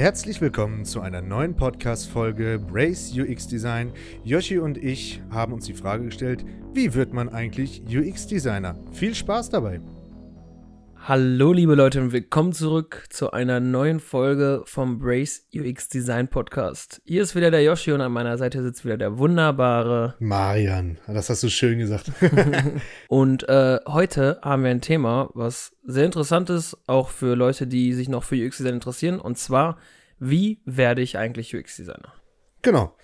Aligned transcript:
Herzlich 0.00 0.40
willkommen 0.40 0.86
zu 0.86 1.02
einer 1.02 1.20
neuen 1.20 1.54
Podcast-Folge 1.54 2.58
Brace 2.58 3.12
UX 3.14 3.48
Design. 3.48 3.92
Yoshi 4.24 4.58
und 4.58 4.78
ich 4.78 5.20
haben 5.30 5.52
uns 5.52 5.66
die 5.66 5.74
Frage 5.74 6.06
gestellt, 6.06 6.42
wie 6.72 6.94
wird 6.94 7.12
man 7.12 7.28
eigentlich 7.28 7.82
UX-Designer? 7.86 8.76
Viel 8.92 9.14
Spaß 9.14 9.50
dabei! 9.50 9.82
Hallo 11.02 11.54
liebe 11.54 11.74
Leute 11.74 11.98
und 12.02 12.12
willkommen 12.12 12.52
zurück 12.52 13.06
zu 13.08 13.30
einer 13.30 13.58
neuen 13.58 14.00
Folge 14.00 14.62
vom 14.66 14.98
Brace 14.98 15.46
UX 15.54 15.88
Design 15.88 16.28
Podcast. 16.28 17.00
Hier 17.06 17.22
ist 17.22 17.34
wieder 17.34 17.50
der 17.50 17.62
Yoshi 17.62 17.92
und 17.92 18.02
an 18.02 18.12
meiner 18.12 18.36
Seite 18.36 18.62
sitzt 18.62 18.84
wieder 18.84 18.98
der 18.98 19.16
wunderbare 19.16 20.14
Marian. 20.18 20.98
Das 21.06 21.30
hast 21.30 21.42
du 21.42 21.48
schön 21.48 21.78
gesagt. 21.78 22.12
und 23.08 23.48
äh, 23.48 23.78
heute 23.88 24.40
haben 24.42 24.62
wir 24.62 24.70
ein 24.70 24.82
Thema, 24.82 25.30
was 25.32 25.72
sehr 25.84 26.04
interessant 26.04 26.50
ist, 26.50 26.76
auch 26.86 27.08
für 27.08 27.34
Leute, 27.34 27.66
die 27.66 27.94
sich 27.94 28.10
noch 28.10 28.22
für 28.22 28.36
UX 28.36 28.58
Design 28.58 28.74
interessieren. 28.74 29.20
Und 29.20 29.38
zwar, 29.38 29.78
wie 30.18 30.60
werde 30.66 31.00
ich 31.00 31.16
eigentlich 31.16 31.56
UX 31.56 31.76
Designer? 31.76 32.12
Genau. 32.60 32.94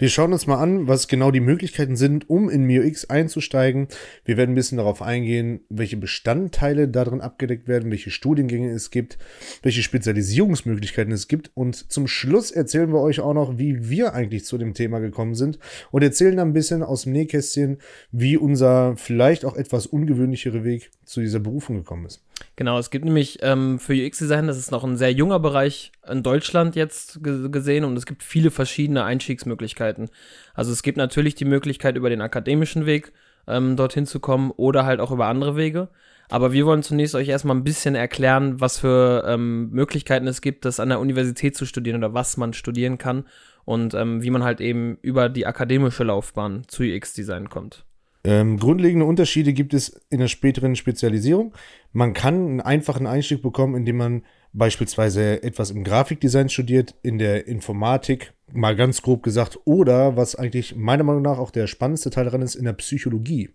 Wir 0.00 0.10
schauen 0.10 0.32
uns 0.32 0.46
mal 0.46 0.62
an, 0.62 0.86
was 0.86 1.08
genau 1.08 1.32
die 1.32 1.40
Möglichkeiten 1.40 1.96
sind, 1.96 2.30
um 2.30 2.48
in 2.48 2.62
MioX 2.62 3.10
einzusteigen. 3.10 3.88
Wir 4.24 4.36
werden 4.36 4.52
ein 4.52 4.54
bisschen 4.54 4.78
darauf 4.78 5.02
eingehen, 5.02 5.62
welche 5.70 5.96
Bestandteile 5.96 6.86
darin 6.86 7.20
abgedeckt 7.20 7.66
werden, 7.66 7.90
welche 7.90 8.12
Studiengänge 8.12 8.70
es 8.70 8.92
gibt, 8.92 9.18
welche 9.62 9.82
Spezialisierungsmöglichkeiten 9.82 11.12
es 11.12 11.26
gibt. 11.26 11.50
Und 11.54 11.90
zum 11.90 12.06
Schluss 12.06 12.52
erzählen 12.52 12.92
wir 12.92 13.00
euch 13.00 13.18
auch 13.18 13.34
noch, 13.34 13.58
wie 13.58 13.90
wir 13.90 14.14
eigentlich 14.14 14.44
zu 14.44 14.56
dem 14.56 14.72
Thema 14.72 15.00
gekommen 15.00 15.34
sind 15.34 15.58
und 15.90 16.04
erzählen 16.04 16.36
dann 16.36 16.50
ein 16.50 16.54
bisschen 16.54 16.84
aus 16.84 17.02
dem 17.02 17.12
Nähkästchen, 17.12 17.78
wie 18.12 18.36
unser 18.36 18.96
vielleicht 18.96 19.44
auch 19.44 19.56
etwas 19.56 19.88
ungewöhnlichere 19.88 20.62
Weg 20.62 20.92
zu 21.06 21.22
dieser 21.22 21.40
Berufung 21.40 21.74
gekommen 21.74 22.06
ist. 22.06 22.22
Genau, 22.58 22.76
es 22.76 22.90
gibt 22.90 23.04
nämlich 23.04 23.38
ähm, 23.42 23.78
für 23.78 23.92
UX-Design, 23.92 24.48
das 24.48 24.58
ist 24.58 24.72
noch 24.72 24.82
ein 24.82 24.96
sehr 24.96 25.12
junger 25.12 25.38
Bereich 25.38 25.92
in 26.10 26.24
Deutschland 26.24 26.74
jetzt 26.74 27.20
gesehen 27.22 27.84
und 27.84 27.96
es 27.96 28.04
gibt 28.04 28.24
viele 28.24 28.50
verschiedene 28.50 29.04
Einstiegsmöglichkeiten. 29.04 30.10
Also 30.54 30.72
es 30.72 30.82
gibt 30.82 30.98
natürlich 30.98 31.36
die 31.36 31.44
Möglichkeit, 31.44 31.94
über 31.94 32.10
den 32.10 32.20
akademischen 32.20 32.84
Weg 32.84 33.12
ähm, 33.46 33.76
dorthin 33.76 34.06
zu 34.06 34.18
kommen 34.18 34.50
oder 34.50 34.84
halt 34.84 34.98
auch 34.98 35.12
über 35.12 35.26
andere 35.26 35.54
Wege. 35.54 35.88
Aber 36.28 36.52
wir 36.52 36.66
wollen 36.66 36.82
zunächst 36.82 37.14
euch 37.14 37.28
erstmal 37.28 37.54
ein 37.54 37.62
bisschen 37.62 37.94
erklären, 37.94 38.60
was 38.60 38.80
für 38.80 39.22
ähm, 39.24 39.70
Möglichkeiten 39.70 40.26
es 40.26 40.40
gibt, 40.40 40.64
das 40.64 40.80
an 40.80 40.88
der 40.88 40.98
Universität 40.98 41.56
zu 41.56 41.64
studieren 41.64 41.98
oder 41.98 42.12
was 42.12 42.36
man 42.38 42.54
studieren 42.54 42.98
kann 42.98 43.24
und 43.66 43.94
ähm, 43.94 44.20
wie 44.20 44.30
man 44.30 44.42
halt 44.42 44.60
eben 44.60 44.98
über 45.00 45.28
die 45.28 45.46
akademische 45.46 46.02
Laufbahn 46.02 46.64
zu 46.66 46.82
UX-Design 46.82 47.50
kommt. 47.50 47.84
Ähm, 48.24 48.58
grundlegende 48.58 49.06
Unterschiede 49.06 49.52
gibt 49.52 49.74
es 49.74 50.00
in 50.10 50.18
der 50.20 50.28
späteren 50.28 50.76
Spezialisierung. 50.76 51.54
Man 51.92 52.14
kann 52.14 52.34
einen 52.34 52.60
einfachen 52.60 53.06
Einstieg 53.06 53.42
bekommen, 53.42 53.74
indem 53.76 53.96
man 53.96 54.22
beispielsweise 54.52 55.42
etwas 55.42 55.70
im 55.70 55.84
Grafikdesign 55.84 56.48
studiert, 56.48 56.94
in 57.02 57.18
der 57.18 57.46
Informatik, 57.46 58.32
mal 58.52 58.74
ganz 58.74 59.02
grob 59.02 59.22
gesagt, 59.22 59.58
oder 59.64 60.16
was 60.16 60.34
eigentlich 60.34 60.74
meiner 60.74 61.04
Meinung 61.04 61.22
nach 61.22 61.38
auch 61.38 61.50
der 61.50 61.66
spannendste 61.66 62.10
Teil 62.10 62.24
daran 62.24 62.42
ist, 62.42 62.54
in 62.54 62.64
der 62.64 62.72
Psychologie 62.72 63.50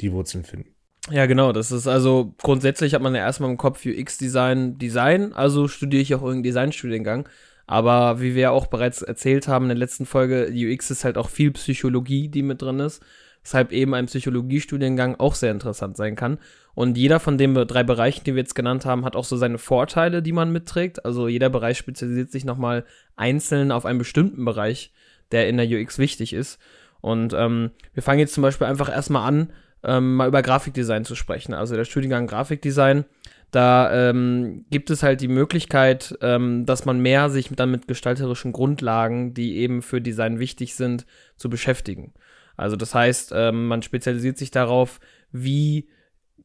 die 0.00 0.12
Wurzeln 0.12 0.44
finden. 0.44 0.74
Ja, 1.10 1.26
genau. 1.26 1.52
Das 1.52 1.70
ist 1.70 1.86
also 1.86 2.34
grundsätzlich 2.38 2.94
hat 2.94 3.02
man 3.02 3.14
ja 3.14 3.20
erstmal 3.20 3.50
im 3.50 3.56
Kopf 3.56 3.86
UX-Design, 3.86 4.78
Design, 4.78 5.32
also 5.32 5.68
studiere 5.68 6.02
ich 6.02 6.14
auch 6.14 6.22
irgendeinen 6.22 6.42
Designstudiengang. 6.42 7.28
Aber 7.66 8.20
wie 8.20 8.34
wir 8.34 8.52
auch 8.52 8.66
bereits 8.66 9.02
erzählt 9.02 9.46
haben 9.46 9.66
in 9.66 9.70
der 9.70 9.78
letzten 9.78 10.06
Folge, 10.06 10.50
UX 10.50 10.90
ist 10.90 11.04
halt 11.04 11.18
auch 11.18 11.28
viel 11.28 11.50
Psychologie, 11.52 12.28
die 12.28 12.42
mit 12.42 12.62
drin 12.62 12.80
ist 12.80 13.02
weshalb 13.42 13.72
eben 13.72 13.94
ein 13.94 14.06
Psychologiestudiengang 14.06 15.16
auch 15.18 15.34
sehr 15.34 15.52
interessant 15.52 15.96
sein 15.96 16.16
kann. 16.16 16.38
Und 16.74 16.96
jeder 16.96 17.18
von 17.18 17.38
den 17.38 17.54
drei 17.54 17.82
Bereichen, 17.82 18.24
die 18.24 18.34
wir 18.34 18.42
jetzt 18.42 18.54
genannt 18.54 18.86
haben, 18.86 19.04
hat 19.04 19.16
auch 19.16 19.24
so 19.24 19.36
seine 19.36 19.58
Vorteile, 19.58 20.22
die 20.22 20.32
man 20.32 20.52
mitträgt. 20.52 21.04
Also 21.04 21.26
jeder 21.26 21.50
Bereich 21.50 21.78
spezialisiert 21.78 22.30
sich 22.30 22.44
nochmal 22.44 22.84
einzeln 23.16 23.72
auf 23.72 23.84
einen 23.84 23.98
bestimmten 23.98 24.44
Bereich, 24.44 24.92
der 25.32 25.48
in 25.48 25.56
der 25.56 25.66
UX 25.66 25.98
wichtig 25.98 26.32
ist. 26.32 26.60
Und 27.00 27.32
ähm, 27.32 27.70
wir 27.94 28.02
fangen 28.02 28.20
jetzt 28.20 28.34
zum 28.34 28.42
Beispiel 28.42 28.66
einfach 28.66 28.88
erstmal 28.88 29.26
an, 29.26 29.52
ähm, 29.82 30.16
mal 30.16 30.28
über 30.28 30.42
Grafikdesign 30.42 31.04
zu 31.04 31.14
sprechen. 31.14 31.54
Also 31.54 31.76
der 31.76 31.84
Studiengang 31.84 32.26
Grafikdesign, 32.26 33.04
da 33.50 34.10
ähm, 34.10 34.64
gibt 34.70 34.90
es 34.90 35.02
halt 35.02 35.20
die 35.20 35.28
Möglichkeit, 35.28 36.18
ähm, 36.20 36.66
dass 36.66 36.84
man 36.84 37.00
mehr 37.00 37.30
sich 37.30 37.48
dann 37.54 37.70
mit 37.70 37.88
gestalterischen 37.88 38.52
Grundlagen, 38.52 39.34
die 39.34 39.56
eben 39.56 39.82
für 39.82 40.00
Design 40.00 40.38
wichtig 40.38 40.74
sind, 40.74 41.06
zu 41.36 41.48
beschäftigen. 41.48 42.12
Also 42.58 42.76
das 42.76 42.94
heißt, 42.94 43.32
ähm, 43.34 43.68
man 43.68 43.82
spezialisiert 43.82 44.36
sich 44.36 44.50
darauf, 44.50 45.00
wie, 45.30 45.88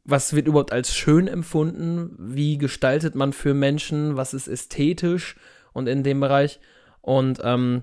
was 0.06 0.34
wird 0.34 0.48
überhaupt 0.48 0.72
als 0.72 0.96
schön 0.96 1.28
empfunden, 1.28 2.16
wie 2.20 2.58
gestaltet 2.58 3.16
man 3.16 3.34
für 3.34 3.54
Menschen, 3.54 4.16
was 4.16 4.34
ist 4.34 4.48
ästhetisch 4.48 5.36
und 5.74 5.88
in 5.88 6.04
dem 6.04 6.20
Bereich. 6.20 6.60
Und 7.02 7.42
ähm, 7.44 7.82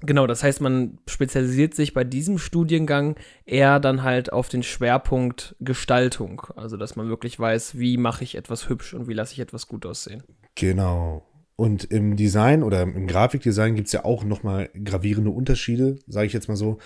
genau, 0.00 0.26
das 0.26 0.42
heißt, 0.42 0.62
man 0.62 0.98
spezialisiert 1.06 1.74
sich 1.74 1.92
bei 1.92 2.04
diesem 2.04 2.38
Studiengang 2.38 3.16
eher 3.44 3.80
dann 3.80 4.02
halt 4.02 4.32
auf 4.32 4.48
den 4.48 4.62
Schwerpunkt 4.62 5.54
Gestaltung. 5.60 6.42
Also 6.56 6.78
dass 6.78 6.96
man 6.96 7.10
wirklich 7.10 7.38
weiß, 7.38 7.78
wie 7.78 7.98
mache 7.98 8.24
ich 8.24 8.34
etwas 8.34 8.70
hübsch 8.70 8.94
und 8.94 9.08
wie 9.08 9.14
lasse 9.14 9.34
ich 9.34 9.40
etwas 9.40 9.68
gut 9.68 9.84
aussehen. 9.84 10.22
Genau. 10.54 11.22
Und 11.54 11.84
im 11.84 12.16
Design 12.16 12.62
oder 12.62 12.82
im 12.82 13.06
Grafikdesign 13.06 13.74
gibt 13.74 13.88
es 13.88 13.92
ja 13.92 14.04
auch 14.04 14.24
nochmal 14.24 14.70
gravierende 14.84 15.30
Unterschiede, 15.30 15.98
sage 16.06 16.28
ich 16.28 16.32
jetzt 16.32 16.48
mal 16.48 16.56
so. 16.56 16.78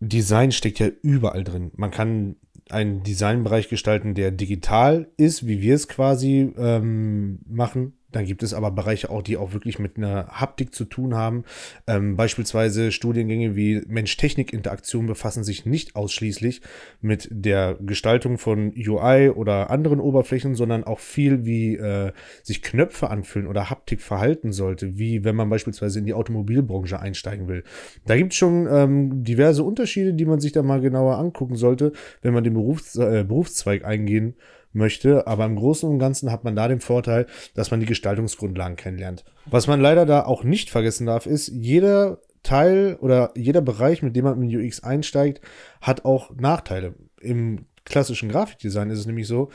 Design 0.00 0.52
steckt 0.52 0.78
ja 0.78 0.88
überall 1.02 1.44
drin. 1.44 1.70
Man 1.76 1.90
kann 1.90 2.36
einen 2.68 3.02
Designbereich 3.02 3.68
gestalten, 3.68 4.14
der 4.14 4.30
digital 4.30 5.08
ist, 5.16 5.46
wie 5.46 5.60
wir 5.60 5.74
es 5.74 5.88
quasi 5.88 6.52
ähm, 6.56 7.38
machen. 7.46 7.95
Dann 8.12 8.24
gibt 8.24 8.42
es 8.42 8.54
aber 8.54 8.70
Bereiche 8.70 9.10
auch, 9.10 9.22
die 9.22 9.36
auch 9.36 9.52
wirklich 9.52 9.78
mit 9.78 9.96
einer 9.96 10.28
Haptik 10.28 10.74
zu 10.74 10.84
tun 10.84 11.14
haben. 11.14 11.44
Ähm, 11.86 12.16
beispielsweise 12.16 12.92
Studiengänge 12.92 13.56
wie 13.56 13.82
Mensch-Technik-Interaktion 13.86 15.06
befassen 15.06 15.42
sich 15.42 15.66
nicht 15.66 15.96
ausschließlich 15.96 16.60
mit 17.00 17.28
der 17.30 17.76
Gestaltung 17.80 18.38
von 18.38 18.72
UI 18.76 19.30
oder 19.30 19.70
anderen 19.70 20.00
Oberflächen, 20.00 20.54
sondern 20.54 20.84
auch 20.84 21.00
viel, 21.00 21.44
wie 21.44 21.76
äh, 21.76 22.12
sich 22.42 22.62
Knöpfe 22.62 23.10
anfühlen 23.10 23.48
oder 23.48 23.70
Haptik 23.70 24.00
verhalten 24.00 24.52
sollte, 24.52 24.98
wie 24.98 25.24
wenn 25.24 25.34
man 25.34 25.50
beispielsweise 25.50 25.98
in 25.98 26.06
die 26.06 26.14
Automobilbranche 26.14 27.00
einsteigen 27.00 27.48
will. 27.48 27.64
Da 28.06 28.16
gibt 28.16 28.32
es 28.32 28.38
schon 28.38 28.68
ähm, 28.70 29.24
diverse 29.24 29.64
Unterschiede, 29.64 30.14
die 30.14 30.26
man 30.26 30.40
sich 30.40 30.52
da 30.52 30.62
mal 30.62 30.80
genauer 30.80 31.18
angucken 31.18 31.56
sollte, 31.56 31.92
wenn 32.22 32.32
man 32.32 32.44
den 32.44 32.54
Berufs 32.54 32.96
äh, 32.96 33.24
Berufszweig 33.26 33.84
eingehen 33.84 34.36
möchte. 34.76 35.26
Aber 35.26 35.44
im 35.44 35.56
Großen 35.56 35.88
und 35.88 35.98
Ganzen 35.98 36.30
hat 36.30 36.44
man 36.44 36.54
da 36.54 36.68
den 36.68 36.80
Vorteil, 36.80 37.26
dass 37.54 37.70
man 37.70 37.80
die 37.80 37.86
Gestaltungsgrundlagen 37.86 38.76
kennenlernt. 38.76 39.24
Was 39.46 39.66
man 39.66 39.80
leider 39.80 40.06
da 40.06 40.24
auch 40.24 40.44
nicht 40.44 40.70
vergessen 40.70 41.06
darf, 41.06 41.26
ist, 41.26 41.48
jeder 41.48 42.20
Teil 42.42 42.96
oder 43.00 43.32
jeder 43.34 43.60
Bereich, 43.60 44.02
mit 44.02 44.14
dem 44.14 44.24
man 44.24 44.40
in 44.40 44.56
UX 44.56 44.84
einsteigt, 44.84 45.40
hat 45.80 46.04
auch 46.04 46.30
Nachteile. 46.36 46.94
Im 47.20 47.66
klassischen 47.84 48.28
Grafikdesign 48.28 48.90
ist 48.90 49.00
es 49.00 49.06
nämlich 49.06 49.26
so, 49.26 49.50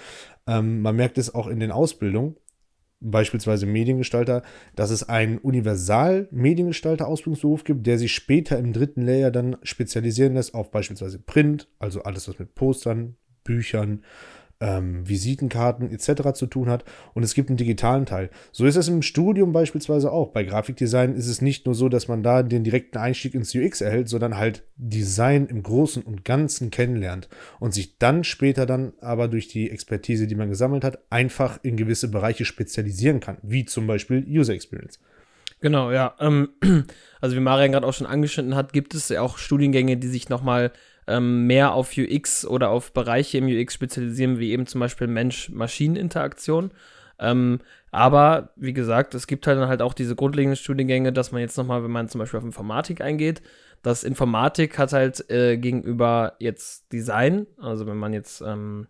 ähm, 0.47 0.81
man 0.81 0.95
merkt 0.95 1.17
es 1.17 1.33
auch 1.33 1.47
in 1.47 1.61
den 1.61 1.71
Ausbildungen, 1.71 2.35
beispielsweise 3.01 3.65
Mediengestalter, 3.65 4.43
dass 4.75 4.91
es 4.91 5.07
einen 5.07 5.37
Universal-Mediengestalter-Ausbildungsberuf 5.39 7.63
gibt, 7.63 7.87
der 7.87 7.97
sich 7.97 8.13
später 8.13 8.59
im 8.59 8.73
dritten 8.73 9.01
Layer 9.01 9.31
dann 9.31 9.55
spezialisieren 9.63 10.33
lässt 10.35 10.53
auf 10.53 10.69
beispielsweise 10.71 11.19
Print, 11.19 11.69
also 11.79 12.03
alles, 12.03 12.27
was 12.27 12.37
mit 12.39 12.55
Postern, 12.55 13.15
Büchern, 13.43 14.03
ähm, 14.61 15.07
Visitenkarten 15.07 15.91
etc. 15.91 16.33
zu 16.33 16.45
tun 16.45 16.69
hat 16.69 16.85
und 17.13 17.23
es 17.23 17.33
gibt 17.33 17.49
einen 17.49 17.57
digitalen 17.57 18.05
Teil. 18.05 18.29
So 18.51 18.65
ist 18.65 18.77
es 18.77 18.87
im 18.87 19.01
Studium 19.01 19.51
beispielsweise 19.51 20.11
auch. 20.11 20.29
Bei 20.29 20.43
Grafikdesign 20.43 21.15
ist 21.15 21.27
es 21.27 21.41
nicht 21.41 21.65
nur 21.65 21.75
so, 21.75 21.89
dass 21.89 22.07
man 22.07 22.23
da 22.23 22.43
den 22.43 22.63
direkten 22.63 22.99
Einstieg 22.99 23.33
ins 23.33 23.53
UX 23.53 23.81
erhält, 23.81 24.07
sondern 24.07 24.37
halt 24.37 24.63
Design 24.77 25.47
im 25.47 25.63
Großen 25.63 26.03
und 26.03 26.23
Ganzen 26.23 26.69
kennenlernt 26.69 27.27
und 27.59 27.73
sich 27.73 27.97
dann 27.97 28.23
später 28.23 28.65
dann 28.65 28.93
aber 29.01 29.27
durch 29.27 29.47
die 29.47 29.69
Expertise, 29.69 30.27
die 30.27 30.35
man 30.35 30.49
gesammelt 30.49 30.83
hat, 30.83 30.99
einfach 31.09 31.59
in 31.63 31.75
gewisse 31.75 32.09
Bereiche 32.09 32.45
spezialisieren 32.45 33.19
kann, 33.19 33.37
wie 33.41 33.65
zum 33.65 33.87
Beispiel 33.87 34.23
User 34.27 34.53
Experience. 34.53 34.99
Genau, 35.59 35.91
ja. 35.91 36.15
Ähm, 36.19 36.49
also 37.21 37.35
wie 37.35 37.39
Marian 37.39 37.71
gerade 37.71 37.87
auch 37.87 37.93
schon 37.93 38.07
angeschnitten 38.07 38.55
hat, 38.55 38.73
gibt 38.73 38.93
es 38.93 39.09
ja 39.09 39.21
auch 39.21 39.37
Studiengänge, 39.37 39.97
die 39.97 40.07
sich 40.07 40.29
nochmal 40.29 40.71
ähm, 41.07 41.47
mehr 41.47 41.73
auf 41.73 41.97
UX 41.97 42.45
oder 42.45 42.69
auf 42.69 42.93
Bereiche 42.93 43.37
im 43.37 43.47
UX 43.47 43.73
spezialisieren, 43.73 44.39
wie 44.39 44.51
eben 44.51 44.67
zum 44.67 44.79
Beispiel 44.79 45.07
Mensch-Maschinen-Interaktion. 45.07 46.71
Ähm, 47.19 47.59
aber 47.91 48.51
wie 48.55 48.73
gesagt, 48.73 49.13
es 49.13 49.27
gibt 49.27 49.45
halt 49.45 49.59
dann 49.59 49.67
halt 49.67 49.81
auch 49.81 49.93
diese 49.93 50.15
grundlegenden 50.15 50.55
Studiengänge, 50.55 51.13
dass 51.13 51.31
man 51.31 51.41
jetzt 51.41 51.57
nochmal, 51.57 51.83
wenn 51.83 51.91
man 51.91 52.09
zum 52.09 52.19
Beispiel 52.19 52.39
auf 52.39 52.45
Informatik 52.45 53.01
eingeht, 53.01 53.41
dass 53.83 54.03
Informatik 54.03 54.77
hat 54.77 54.93
halt 54.93 55.29
äh, 55.29 55.57
gegenüber 55.57 56.35
jetzt 56.39 56.91
Design, 56.93 57.47
also 57.57 57.87
wenn 57.87 57.97
man 57.97 58.13
jetzt 58.13 58.41
ähm, 58.41 58.87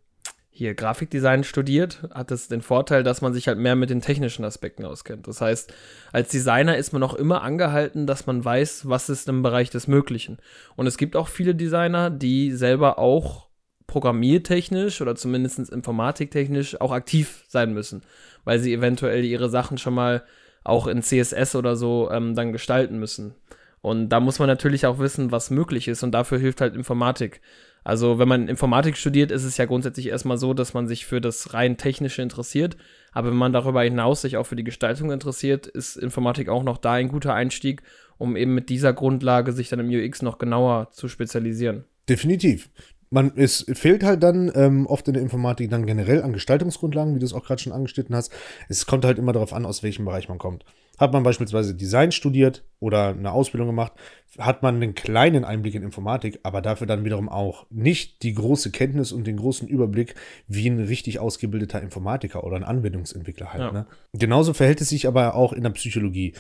hier 0.54 0.76
Grafikdesign 0.76 1.46
studiert, 1.46 2.04
hat 2.14 2.30
es 2.30 2.50
den 2.50 2.62
Vorteil, 2.62 3.04
dass 3.04 3.22
man 3.22 3.34
sich 3.34 3.48
halt 3.48 3.58
mehr 3.58 3.78
mit 3.78 3.90
den 3.90 4.02
technischen 4.02 4.44
Aspekten 4.44 4.84
auskennt. 4.84 5.28
Das 5.28 5.40
heißt, 5.40 5.74
als 6.12 6.30
Designer 6.30 6.78
ist 6.78 6.92
man 6.92 7.04
auch 7.04 7.14
immer 7.14 7.42
angehalten, 7.42 8.06
dass 8.06 8.28
man 8.28 8.44
weiß, 8.44 8.90
was 8.90 9.10
ist 9.10 9.30
im 9.30 9.44
Bereich 9.44 9.70
des 9.70 9.88
Möglichen. 9.88 10.40
Und 10.76 10.88
es 10.88 10.98
gibt 10.98 11.16
auch 11.16 11.30
viele 11.30 11.56
Designer, 11.56 12.10
die 12.10 12.52
selber 12.52 13.00
auch 13.00 13.48
programmiertechnisch 13.88 15.02
oder 15.02 15.16
zumindest 15.16 15.60
informatiktechnisch 15.70 16.80
auch 16.80 16.92
aktiv 16.92 17.44
sein 17.48 17.74
müssen, 17.74 18.04
weil 18.44 18.60
sie 18.60 18.74
eventuell 18.74 19.24
ihre 19.24 19.50
Sachen 19.50 19.78
schon 19.78 19.94
mal 19.94 20.24
auch 20.64 20.88
in 20.88 21.02
CSS 21.02 21.56
oder 21.56 21.76
so 21.76 22.10
ähm, 22.12 22.36
dann 22.36 22.52
gestalten 22.52 23.00
müssen. 23.00 23.36
Und 23.82 24.10
da 24.10 24.20
muss 24.20 24.38
man 24.38 24.48
natürlich 24.48 24.86
auch 24.86 25.00
wissen, 25.00 25.32
was 25.32 25.50
möglich 25.50 25.88
ist 25.88 26.04
und 26.04 26.12
dafür 26.12 26.38
hilft 26.38 26.62
halt 26.62 26.76
Informatik. 26.76 27.42
Also 27.84 28.20
wenn 28.20 28.28
man 28.28 28.48
Informatik 28.48 28.96
studiert, 28.96 29.32
ist 29.32 29.44
es 29.44 29.58
ja 29.58 29.66
grundsätzlich 29.66 30.08
erstmal 30.08 30.38
so, 30.38 30.54
dass 30.54 30.74
man 30.74 30.88
sich 30.88 31.06
für 31.06 31.20
das 31.20 31.54
rein 31.54 31.78
technische 31.78 32.22
interessiert. 32.22 32.78
Aber 33.12 33.30
wenn 33.30 33.38
man 33.38 33.54
darüber 33.54 33.82
hinaus 33.82 34.22
sich 34.22 34.38
auch 34.38 34.46
für 34.46 34.56
die 34.56 34.64
Gestaltung 34.64 35.12
interessiert, 35.12 35.68
ist 35.68 35.98
Informatik 35.98 36.50
auch 36.50 36.64
noch 36.64 36.78
da 36.78 36.94
ein 36.94 37.10
guter 37.10 37.34
Einstieg, 37.34 37.82
um 38.18 38.36
eben 38.36 38.54
mit 38.54 38.70
dieser 38.70 38.94
Grundlage 38.94 39.52
sich 39.52 39.70
dann 39.70 39.80
im 39.80 39.90
UX 39.90 40.22
noch 40.22 40.38
genauer 40.38 40.90
zu 40.92 41.08
spezialisieren. 41.08 41.86
Definitiv. 42.08 42.70
Man, 43.10 43.34
es 43.36 43.66
fehlt 43.74 44.04
halt 44.04 44.24
dann 44.24 44.52
ähm, 44.56 44.88
oft 44.88 45.08
in 45.08 45.16
der 45.16 45.24
Informatik 45.24 45.70
dann 45.70 45.86
generell 45.86 46.22
an 46.22 46.32
Gestaltungsgrundlagen, 46.32 47.14
wie 47.14 47.20
du 47.20 47.26
es 47.26 47.34
auch 47.34 47.44
gerade 47.44 47.62
schon 47.62 47.74
angeschnitten 47.74 48.16
hast. 48.16 48.32
Es 48.70 48.86
kommt 48.86 49.04
halt 49.04 49.18
immer 49.18 49.34
darauf 49.34 49.52
an, 49.52 49.66
aus 49.66 49.84
welchem 49.84 50.06
Bereich 50.06 50.30
man 50.30 50.38
kommt. 50.38 50.64
Hat 50.98 51.14
man 51.14 51.24
beispielsweise 51.24 51.74
Design 51.74 52.12
studiert 52.12 52.64
oder 52.80 53.08
eine 53.10 53.32
Ausbildung 53.32 53.68
gemacht, 53.68 53.94
hat 54.38 54.64
man 54.64 54.76
einen 54.76 54.96
kleinen 54.96 55.44
Einblick 55.44 55.76
in 55.76 55.84
Informatik, 55.84 56.40
aber 56.44 56.62
dafür 56.62 56.88
dann 56.88 57.04
wiederum 57.04 57.28
auch 57.28 57.66
nicht 57.70 58.24
die 58.24 58.34
große 58.34 58.72
Kenntnis 58.72 59.12
und 59.12 59.28
den 59.28 59.38
großen 59.38 59.68
Überblick 59.68 60.16
wie 60.48 60.70
ein 60.70 60.80
richtig 60.80 61.20
ausgebildeter 61.20 61.82
Informatiker 61.82 62.44
oder 62.44 62.56
ein 62.56 62.64
Anwendungsentwickler 62.64 63.52
halt. 63.52 63.62
Ja. 63.62 63.72
Ne? 63.72 63.86
Genauso 64.14 64.54
verhält 64.54 64.80
es 64.82 64.90
sich 64.90 65.08
aber 65.08 65.36
auch 65.36 65.54
in 65.54 65.64
der 65.64 65.72
Psychologie. 65.72 66.34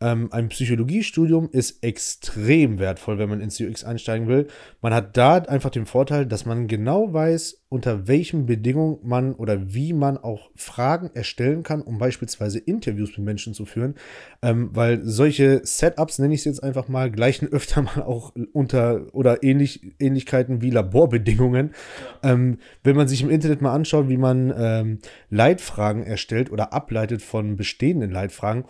Ähm, 0.00 0.28
ein 0.32 0.48
Psychologiestudium 0.48 1.48
ist 1.52 1.82
extrem 1.82 2.78
wertvoll, 2.78 3.18
wenn 3.18 3.28
man 3.28 3.40
ins 3.40 3.60
UX 3.60 3.84
einsteigen 3.84 4.28
will. 4.28 4.48
Man 4.82 4.92
hat 4.92 5.16
da 5.16 5.36
einfach 5.36 5.70
den 5.70 5.86
Vorteil, 5.86 6.26
dass 6.26 6.46
man 6.46 6.66
genau 6.66 7.12
weiß, 7.12 7.62
unter 7.68 8.06
welchen 8.06 8.46
Bedingungen 8.46 8.98
man 9.02 9.34
oder 9.34 9.74
wie 9.74 9.92
man 9.92 10.16
auch 10.16 10.50
Fragen 10.54 11.10
erstellen 11.14 11.62
kann, 11.62 11.82
um 11.82 11.98
beispielsweise 11.98 12.58
Interviews 12.58 13.16
mit 13.16 13.24
Menschen 13.24 13.54
zu 13.54 13.64
führen. 13.66 13.94
Ähm, 14.42 14.70
weil 14.72 15.00
solche 15.04 15.60
Setups, 15.64 16.18
nenne 16.18 16.34
ich 16.34 16.40
es 16.40 16.44
jetzt 16.44 16.62
einfach 16.62 16.88
mal, 16.88 17.10
gleichen 17.10 17.48
öfter 17.48 17.82
mal 17.82 18.02
auch 18.02 18.32
unter 18.52 19.06
oder 19.12 19.42
ähnlich, 19.42 19.94
Ähnlichkeiten 19.98 20.60
wie 20.62 20.70
Laborbedingungen. 20.70 21.74
Ähm, 22.22 22.58
wenn 22.82 22.96
man 22.96 23.08
sich 23.08 23.22
im 23.22 23.30
Internet 23.30 23.62
mal 23.62 23.74
anschaut, 23.74 24.08
wie 24.08 24.18
man 24.18 24.52
ähm, 24.56 24.98
Leitfragen 25.30 26.04
erstellt 26.04 26.52
oder 26.52 26.72
ableitet 26.72 27.22
von 27.22 27.56
bestehenden 27.56 28.10
Leitfragen, 28.10 28.64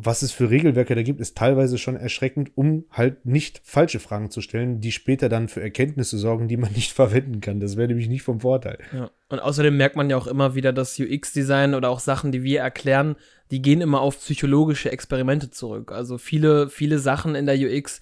was 0.00 0.22
es 0.22 0.32
für 0.32 0.50
Regelwerke 0.50 0.94
da 0.94 1.02
gibt, 1.02 1.20
ist 1.20 1.36
teilweise 1.36 1.76
schon 1.76 1.96
erschreckend, 1.96 2.52
um 2.54 2.84
halt 2.90 3.26
nicht 3.26 3.60
falsche 3.64 3.98
Fragen 3.98 4.30
zu 4.30 4.40
stellen, 4.40 4.80
die 4.80 4.92
später 4.92 5.28
dann 5.28 5.48
für 5.48 5.60
Erkenntnisse 5.60 6.18
sorgen, 6.18 6.48
die 6.48 6.56
man 6.56 6.72
nicht 6.74 6.92
verwenden 6.92 7.40
kann. 7.40 7.60
Das 7.60 7.76
wäre 7.76 7.88
nämlich 7.88 8.08
nicht 8.08 8.22
vom 8.22 8.40
Vorteil. 8.40 8.78
Ja. 8.92 9.10
Und 9.28 9.40
außerdem 9.40 9.76
merkt 9.76 9.96
man 9.96 10.08
ja 10.08 10.16
auch 10.16 10.26
immer 10.26 10.54
wieder, 10.54 10.72
dass 10.72 10.98
UX-Design 10.98 11.74
oder 11.74 11.90
auch 11.90 12.00
Sachen, 12.00 12.32
die 12.32 12.42
wir 12.42 12.60
erklären, 12.60 13.16
die 13.50 13.60
gehen 13.60 13.80
immer 13.80 14.00
auf 14.00 14.18
psychologische 14.18 14.90
Experimente 14.90 15.50
zurück. 15.50 15.92
Also 15.92 16.16
viele, 16.18 16.68
viele 16.68 16.98
Sachen 16.98 17.34
in 17.34 17.46
der 17.46 17.56
UX 17.56 18.00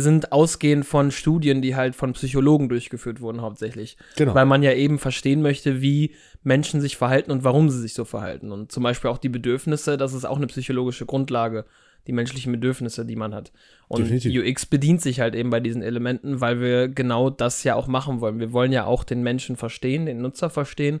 sind 0.00 0.32
ausgehend 0.32 0.86
von 0.86 1.10
Studien, 1.10 1.62
die 1.62 1.76
halt 1.76 1.96
von 1.96 2.12
Psychologen 2.12 2.68
durchgeführt 2.68 3.20
wurden, 3.20 3.42
hauptsächlich. 3.42 3.96
Genau. 4.16 4.34
Weil 4.34 4.46
man 4.46 4.62
ja 4.62 4.72
eben 4.72 4.98
verstehen 4.98 5.42
möchte, 5.42 5.80
wie 5.80 6.14
Menschen 6.42 6.80
sich 6.80 6.96
verhalten 6.96 7.30
und 7.30 7.44
warum 7.44 7.70
sie 7.70 7.80
sich 7.80 7.94
so 7.94 8.04
verhalten. 8.04 8.52
Und 8.52 8.70
zum 8.70 8.82
Beispiel 8.82 9.10
auch 9.10 9.18
die 9.18 9.28
Bedürfnisse, 9.28 9.96
das 9.96 10.12
ist 10.12 10.24
auch 10.24 10.36
eine 10.36 10.46
psychologische 10.46 11.06
Grundlage, 11.06 11.64
die 12.06 12.12
menschlichen 12.12 12.52
Bedürfnisse, 12.52 13.04
die 13.04 13.16
man 13.16 13.34
hat. 13.34 13.52
Und 13.88 14.02
Definitiv. 14.02 14.42
UX 14.42 14.66
bedient 14.66 15.00
sich 15.00 15.20
halt 15.20 15.34
eben 15.34 15.50
bei 15.50 15.60
diesen 15.60 15.82
Elementen, 15.82 16.40
weil 16.40 16.60
wir 16.60 16.88
genau 16.88 17.30
das 17.30 17.64
ja 17.64 17.74
auch 17.74 17.86
machen 17.86 18.20
wollen. 18.20 18.40
Wir 18.40 18.52
wollen 18.52 18.72
ja 18.72 18.84
auch 18.84 19.04
den 19.04 19.22
Menschen 19.22 19.56
verstehen, 19.56 20.06
den 20.06 20.20
Nutzer 20.20 20.50
verstehen 20.50 21.00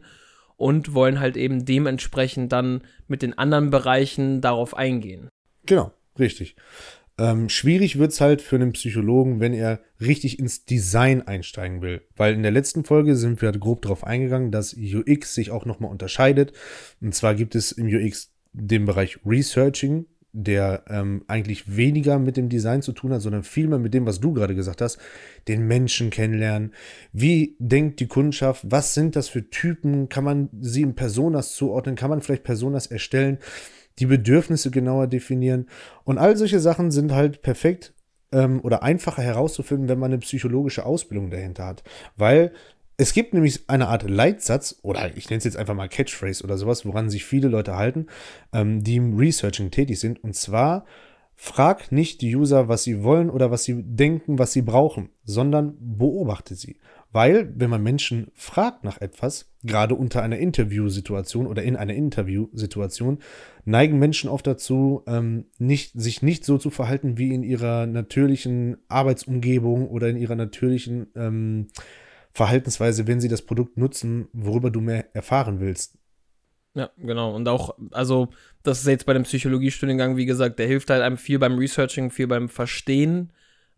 und 0.56 0.94
wollen 0.94 1.20
halt 1.20 1.36
eben 1.36 1.64
dementsprechend 1.64 2.52
dann 2.52 2.82
mit 3.06 3.22
den 3.22 3.36
anderen 3.36 3.70
Bereichen 3.70 4.40
darauf 4.40 4.76
eingehen. 4.76 5.28
Genau, 5.66 5.92
richtig. 6.18 6.56
Ähm, 7.16 7.48
schwierig 7.48 7.98
wird 7.98 8.10
es 8.10 8.20
halt 8.20 8.42
für 8.42 8.56
einen 8.56 8.72
Psychologen, 8.72 9.38
wenn 9.38 9.54
er 9.54 9.80
richtig 10.00 10.38
ins 10.38 10.64
Design 10.64 11.22
einsteigen 11.22 11.80
will. 11.80 12.02
Weil 12.16 12.34
in 12.34 12.42
der 12.42 12.50
letzten 12.50 12.84
Folge 12.84 13.14
sind 13.14 13.40
wir 13.40 13.52
grob 13.52 13.82
darauf 13.82 14.04
eingegangen, 14.04 14.50
dass 14.50 14.74
UX 14.74 15.34
sich 15.34 15.50
auch 15.50 15.64
nochmal 15.64 15.90
unterscheidet. 15.90 16.52
Und 17.00 17.14
zwar 17.14 17.34
gibt 17.34 17.54
es 17.54 17.70
im 17.70 17.86
UX 17.86 18.32
den 18.52 18.84
Bereich 18.84 19.18
Researching, 19.24 20.06
der 20.32 20.84
ähm, 20.88 21.22
eigentlich 21.28 21.76
weniger 21.76 22.18
mit 22.18 22.36
dem 22.36 22.48
Design 22.48 22.82
zu 22.82 22.92
tun 22.92 23.12
hat, 23.12 23.22
sondern 23.22 23.44
vielmehr 23.44 23.78
mit 23.78 23.94
dem, 23.94 24.04
was 24.04 24.18
du 24.18 24.32
gerade 24.32 24.56
gesagt 24.56 24.80
hast, 24.80 24.98
den 25.46 25.68
Menschen 25.68 26.10
kennenlernen. 26.10 26.74
Wie 27.12 27.54
denkt 27.60 28.00
die 28.00 28.08
Kundschaft? 28.08 28.66
Was 28.68 28.94
sind 28.94 29.14
das 29.14 29.28
für 29.28 29.48
Typen? 29.48 30.08
Kann 30.08 30.24
man 30.24 30.48
sie 30.60 30.82
in 30.82 30.96
Personas 30.96 31.54
zuordnen? 31.54 31.94
Kann 31.94 32.10
man 32.10 32.20
vielleicht 32.20 32.42
Personas 32.42 32.88
erstellen? 32.88 33.38
Die 33.98 34.06
Bedürfnisse 34.06 34.70
genauer 34.70 35.06
definieren. 35.06 35.68
Und 36.04 36.18
all 36.18 36.36
solche 36.36 36.60
Sachen 36.60 36.90
sind 36.90 37.12
halt 37.12 37.42
perfekt 37.42 37.94
ähm, 38.32 38.60
oder 38.62 38.82
einfacher 38.82 39.22
herauszufinden, 39.22 39.88
wenn 39.88 39.98
man 39.98 40.12
eine 40.12 40.18
psychologische 40.18 40.84
Ausbildung 40.84 41.30
dahinter 41.30 41.66
hat. 41.66 41.84
Weil 42.16 42.52
es 42.96 43.12
gibt 43.12 43.34
nämlich 43.34 43.68
eine 43.68 43.88
Art 43.88 44.08
Leitsatz, 44.08 44.78
oder 44.82 45.16
ich 45.16 45.28
nenne 45.28 45.38
es 45.38 45.44
jetzt 45.44 45.56
einfach 45.56 45.74
mal 45.74 45.88
Catchphrase 45.88 46.44
oder 46.44 46.56
sowas, 46.56 46.86
woran 46.86 47.10
sich 47.10 47.24
viele 47.24 47.48
Leute 47.48 47.76
halten, 47.76 48.06
ähm, 48.52 48.84
die 48.84 48.96
im 48.96 49.16
Researching 49.16 49.70
tätig 49.70 49.98
sind. 49.98 50.22
Und 50.22 50.34
zwar, 50.36 50.84
frag 51.34 51.90
nicht 51.90 52.20
die 52.20 52.36
User, 52.36 52.68
was 52.68 52.84
sie 52.84 53.02
wollen 53.02 53.30
oder 53.30 53.50
was 53.50 53.64
sie 53.64 53.82
denken, 53.82 54.38
was 54.38 54.52
sie 54.52 54.62
brauchen, 54.62 55.10
sondern 55.24 55.76
beobachte 55.80 56.54
sie. 56.54 56.76
Weil, 57.14 57.52
wenn 57.54 57.70
man 57.70 57.80
Menschen 57.80 58.32
fragt 58.34 58.82
nach 58.82 59.00
etwas, 59.00 59.48
gerade 59.62 59.94
unter 59.94 60.24
einer 60.24 60.38
Interviewsituation 60.38 61.46
oder 61.46 61.62
in 61.62 61.76
einer 61.76 61.94
Interviewsituation, 61.94 63.20
neigen 63.64 64.00
Menschen 64.00 64.28
oft 64.28 64.44
dazu, 64.48 65.04
ähm, 65.06 65.46
nicht, 65.58 65.92
sich 65.94 66.22
nicht 66.22 66.44
so 66.44 66.58
zu 66.58 66.70
verhalten 66.70 67.16
wie 67.16 67.32
in 67.32 67.44
ihrer 67.44 67.86
natürlichen 67.86 68.78
Arbeitsumgebung 68.88 69.86
oder 69.86 70.08
in 70.08 70.16
ihrer 70.16 70.34
natürlichen 70.34 71.06
ähm, 71.14 71.68
Verhaltensweise, 72.32 73.06
wenn 73.06 73.20
sie 73.20 73.28
das 73.28 73.42
Produkt 73.42 73.76
nutzen, 73.76 74.26
worüber 74.32 74.72
du 74.72 74.80
mehr 74.80 75.14
erfahren 75.14 75.60
willst. 75.60 75.96
Ja, 76.74 76.90
genau. 76.98 77.32
Und 77.32 77.46
auch, 77.46 77.76
also, 77.92 78.30
das 78.64 78.80
ist 78.80 78.88
jetzt 78.88 79.06
bei 79.06 79.12
dem 79.12 79.22
Psychologiestudiengang, 79.22 80.16
wie 80.16 80.26
gesagt, 80.26 80.58
der 80.58 80.66
hilft 80.66 80.90
halt 80.90 81.02
einem 81.02 81.16
viel 81.16 81.38
beim 81.38 81.58
Researching, 81.58 82.10
viel 82.10 82.26
beim 82.26 82.48
Verstehen 82.48 83.32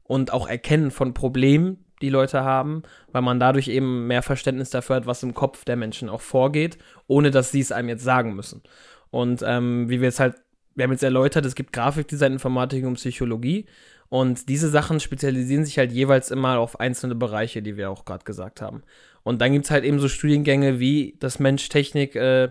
und 0.04 0.32
auch 0.32 0.48
Erkennen 0.48 0.90
von 0.90 1.12
Problemen, 1.12 1.84
die 2.02 2.10
Leute 2.10 2.44
haben, 2.44 2.82
weil 3.12 3.22
man 3.22 3.40
dadurch 3.40 3.69
eben 3.69 4.06
mehr 4.06 4.22
Verständnis 4.22 4.70
dafür 4.70 4.96
hat, 4.96 5.06
was 5.06 5.22
im 5.22 5.34
Kopf 5.34 5.64
der 5.64 5.76
Menschen 5.76 6.08
auch 6.08 6.20
vorgeht, 6.20 6.78
ohne 7.06 7.31
dass 7.31 7.50
sie 7.50 7.60
es 7.60 7.72
einem 7.72 7.88
jetzt 7.88 8.04
sagen 8.04 8.34
müssen. 8.34 8.62
Und 9.10 9.43
ähm, 9.46 9.88
wie 9.88 10.00
wir 10.00 10.08
jetzt 10.08 10.20
halt, 10.20 10.37
wir 10.75 10.85
haben 10.85 10.92
jetzt 10.92 11.04
erläutert, 11.04 11.47
es 11.47 11.54
gibt 11.54 11.73
Grafikdesign, 11.73 12.35
Informatik 12.35 12.85
und 12.85 12.94
Psychologie. 12.94 13.66
Und 14.09 14.49
diese 14.49 14.68
Sachen 14.68 15.00
spezialisieren 15.00 15.64
sich 15.64 15.78
halt 15.78 15.90
jeweils 15.90 16.30
immer 16.30 16.59
auf 16.59 16.78
einzelne 16.78 17.14
Bereiche, 17.14 17.62
die 17.62 17.76
wir 17.76 17.90
auch 17.90 18.04
gerade 18.04 18.25
gesagt 18.25 18.61
haben. 18.61 18.82
Und 19.23 19.40
dann 19.40 19.52
gibt 19.52 19.64
es 19.64 19.70
halt 19.70 19.85
eben 19.85 19.99
so 19.99 20.09
Studiengänge 20.09 20.78
wie 20.78 21.16
das 21.18 21.38
Mensch-Technik, 21.38 22.14
äh, 22.14 22.50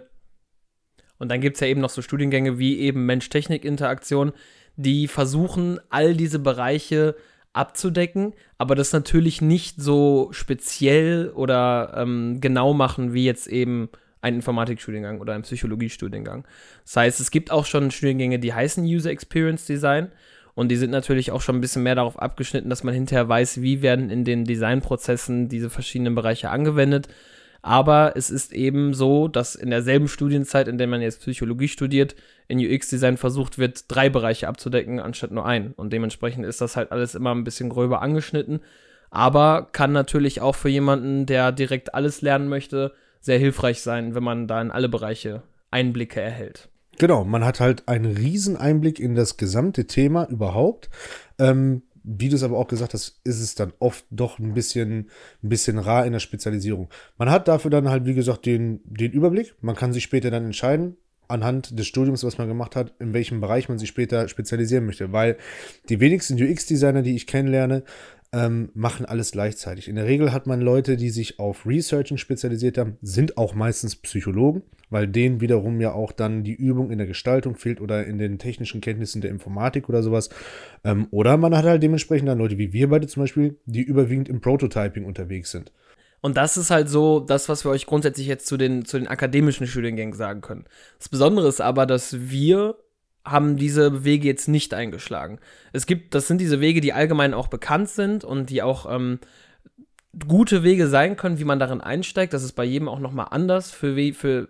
und 1.17 1.29
dann 1.29 1.39
gibt 1.39 1.55
es 1.55 1.61
ja 1.61 1.67
eben 1.67 1.79
noch 1.79 1.89
so 1.89 2.01
Studiengänge 2.01 2.59
wie 2.59 2.79
eben 2.79 3.05
Mensch-Technik-Interaktion, 3.05 4.33
die 4.75 5.07
versuchen, 5.07 5.79
all 5.89 6.13
diese 6.13 6.39
Bereiche 6.39 7.15
abzudecken, 7.55 8.33
aber 8.57 8.75
das 8.75 8.93
natürlich 8.93 9.41
nicht 9.41 9.81
so 9.81 10.29
speziell 10.31 11.31
oder 11.33 11.93
ähm, 11.97 12.39
genau 12.41 12.73
machen 12.73 13.13
wie 13.13 13.25
jetzt 13.25 13.47
eben 13.47 13.89
ein 14.21 14.35
Informatikstudiengang 14.35 15.21
oder 15.21 15.33
ein 15.33 15.43
Psychologiestudiengang. 15.43 16.45
Das 16.83 16.97
heißt, 16.97 17.19
es 17.19 17.31
gibt 17.31 17.51
auch 17.51 17.65
schon 17.65 17.91
Studiengänge, 17.91 18.39
die 18.39 18.53
heißen 18.53 18.83
User 18.83 19.11
Experience 19.11 19.65
Design 19.65 20.11
und 20.55 20.69
die 20.69 20.77
sind 20.77 20.91
natürlich 20.91 21.31
auch 21.31 21.41
schon 21.41 21.55
ein 21.55 21.61
bisschen 21.61 21.83
mehr 21.83 21.95
darauf 21.95 22.19
abgeschnitten, 22.19 22.69
dass 22.69 22.83
man 22.83 22.93
hinterher 22.93 23.29
weiß, 23.29 23.61
wie 23.61 23.81
werden 23.81 24.09
in 24.09 24.23
den 24.23 24.45
Designprozessen 24.45 25.47
diese 25.47 25.69
verschiedenen 25.69 26.15
Bereiche 26.15 26.49
angewendet. 26.49 27.07
Aber 27.61 28.13
es 28.15 28.29
ist 28.29 28.53
eben 28.53 28.93
so, 28.93 29.27
dass 29.27 29.55
in 29.55 29.69
derselben 29.69 30.07
Studienzeit, 30.07 30.67
in 30.67 30.77
der 30.77 30.87
man 30.87 31.01
jetzt 31.01 31.21
Psychologie 31.21 31.67
studiert, 31.67 32.15
in 32.47 32.59
UX-Design 32.59 33.17
versucht 33.17 33.57
wird, 33.57 33.85
drei 33.87 34.09
Bereiche 34.09 34.47
abzudecken, 34.47 34.99
anstatt 34.99 35.31
nur 35.31 35.45
einen. 35.45 35.73
Und 35.73 35.93
dementsprechend 35.93 36.45
ist 36.45 36.61
das 36.61 36.75
halt 36.75 36.91
alles 36.91 37.15
immer 37.15 37.33
ein 37.33 37.43
bisschen 37.43 37.69
gröber 37.69 38.01
angeschnitten. 38.01 38.61
Aber 39.09 39.69
kann 39.71 39.91
natürlich 39.91 40.41
auch 40.41 40.55
für 40.55 40.69
jemanden, 40.69 41.25
der 41.25 41.51
direkt 41.51 41.95
alles 41.95 42.21
lernen 42.21 42.49
möchte, 42.49 42.93
sehr 43.21 43.39
hilfreich 43.39 43.81
sein, 43.81 44.13
wenn 44.13 44.23
man 44.23 44.47
da 44.47 44.61
in 44.61 44.71
alle 44.71 44.89
Bereiche 44.89 45.43
Einblicke 45.71 46.21
erhält. 46.21 46.69
Genau, 46.97 47.23
man 47.25 47.43
hat 47.43 47.59
halt 47.59 47.87
einen 47.87 48.15
riesen 48.15 48.55
Einblick 48.55 48.99
in 48.99 49.15
das 49.15 49.37
gesamte 49.37 49.85
Thema 49.85 50.25
überhaupt. 50.29 50.89
Ähm, 51.39 51.83
wie 52.03 52.29
du 52.29 52.35
es 52.35 52.43
aber 52.43 52.57
auch 52.57 52.67
gesagt 52.67 52.93
hast, 52.93 53.19
ist 53.23 53.41
es 53.41 53.55
dann 53.55 53.73
oft 53.79 54.05
doch 54.11 54.37
ein 54.37 54.53
bisschen, 54.53 55.09
ein 55.43 55.49
bisschen 55.49 55.79
rar 55.79 56.05
in 56.05 56.13
der 56.13 56.19
Spezialisierung. 56.19 56.89
Man 57.17 57.31
hat 57.31 57.47
dafür 57.47 57.71
dann 57.71 57.89
halt, 57.89 58.05
wie 58.05 58.13
gesagt, 58.13 58.45
den, 58.45 58.79
den 58.85 59.11
Überblick. 59.11 59.55
Man 59.61 59.75
kann 59.75 59.91
sich 59.91 60.03
später 60.03 60.29
dann 60.29 60.45
entscheiden, 60.45 60.97
anhand 61.27 61.77
des 61.77 61.87
Studiums, 61.87 62.23
was 62.23 62.37
man 62.37 62.47
gemacht 62.47 62.75
hat, 62.75 62.93
in 62.99 63.13
welchem 63.13 63.41
Bereich 63.41 63.69
man 63.69 63.77
sich 63.77 63.89
später 63.89 64.27
spezialisieren 64.27 64.85
möchte. 64.85 65.11
Weil 65.11 65.37
die 65.89 65.99
wenigsten 65.99 66.41
UX-Designer, 66.41 67.01
die 67.01 67.15
ich 67.15 67.27
kennenlerne, 67.27 67.83
ähm, 68.35 68.69
machen 68.73 69.05
alles 69.05 69.31
gleichzeitig. 69.31 69.87
In 69.87 69.95
der 69.95 70.05
Regel 70.05 70.33
hat 70.33 70.45
man 70.45 70.59
Leute, 70.59 70.97
die 70.97 71.09
sich 71.09 71.39
auf 71.39 71.65
Researching 71.65 72.17
spezialisiert 72.17 72.77
haben, 72.77 72.97
sind 73.01 73.37
auch 73.37 73.55
meistens 73.55 73.95
Psychologen, 73.95 74.63
weil 74.89 75.07
denen 75.07 75.39
wiederum 75.39 75.79
ja 75.79 75.93
auch 75.93 76.11
dann 76.11 76.43
die 76.43 76.53
Übung 76.53 76.91
in 76.91 76.97
der 76.97 77.07
Gestaltung 77.07 77.55
fehlt 77.55 77.79
oder 77.79 78.05
in 78.05 78.17
den 78.17 78.37
technischen 78.37 78.81
Kenntnissen 78.81 79.21
der 79.21 79.31
Informatik 79.31 79.87
oder 79.87 80.03
sowas. 80.03 80.29
Ähm, 80.83 81.07
oder 81.11 81.37
man 81.37 81.55
hat 81.55 81.65
halt 81.65 81.81
dementsprechend 81.81 82.27
dann 82.27 82.39
Leute 82.39 82.57
wie 82.57 82.73
wir 82.73 82.89
beide 82.89 83.07
zum 83.07 83.23
Beispiel, 83.23 83.57
die 83.65 83.83
überwiegend 83.83 84.27
im 84.27 84.41
Prototyping 84.41 85.05
unterwegs 85.05 85.51
sind. 85.51 85.71
Und 86.21 86.37
das 86.37 86.57
ist 86.57 86.71
halt 86.71 86.89
so 86.89 87.19
das, 87.19 87.49
was 87.49 87.65
wir 87.65 87.71
euch 87.71 87.85
grundsätzlich 87.85 88.27
jetzt 88.27 88.47
zu 88.47 88.57
den, 88.57 88.85
zu 88.85 88.97
den 88.97 89.07
akademischen 89.07 89.67
Studiengängen 89.67 90.15
sagen 90.15 90.41
können. 90.41 90.65
Das 90.97 91.09
Besondere 91.09 91.47
ist 91.47 91.61
aber, 91.61 91.85
dass 91.85 92.29
wir 92.29 92.75
haben 93.23 93.57
diese 93.57 94.03
Wege 94.03 94.27
jetzt 94.27 94.47
nicht 94.47 94.73
eingeschlagen. 94.73 95.39
Es 95.73 95.85
gibt, 95.85 96.13
das 96.13 96.27
sind 96.27 96.39
diese 96.39 96.59
Wege, 96.59 96.81
die 96.81 96.93
allgemein 96.93 97.33
auch 97.33 97.47
bekannt 97.47 97.89
sind 97.89 98.23
und 98.23 98.49
die 98.49 98.61
auch 98.61 98.85
ähm, 98.89 99.19
gute 100.27 100.63
Wege 100.63 100.87
sein 100.87 101.17
können, 101.17 101.39
wie 101.39 101.43
man 101.43 101.59
darin 101.59 101.81
einsteigt. 101.81 102.33
Das 102.33 102.43
ist 102.43 102.53
bei 102.53 102.63
jedem 102.63 102.87
auch 102.87 102.99
nochmal 102.99 103.27
anders, 103.31 103.71
für, 103.71 103.95
wie, 103.95 104.13
für 104.13 104.47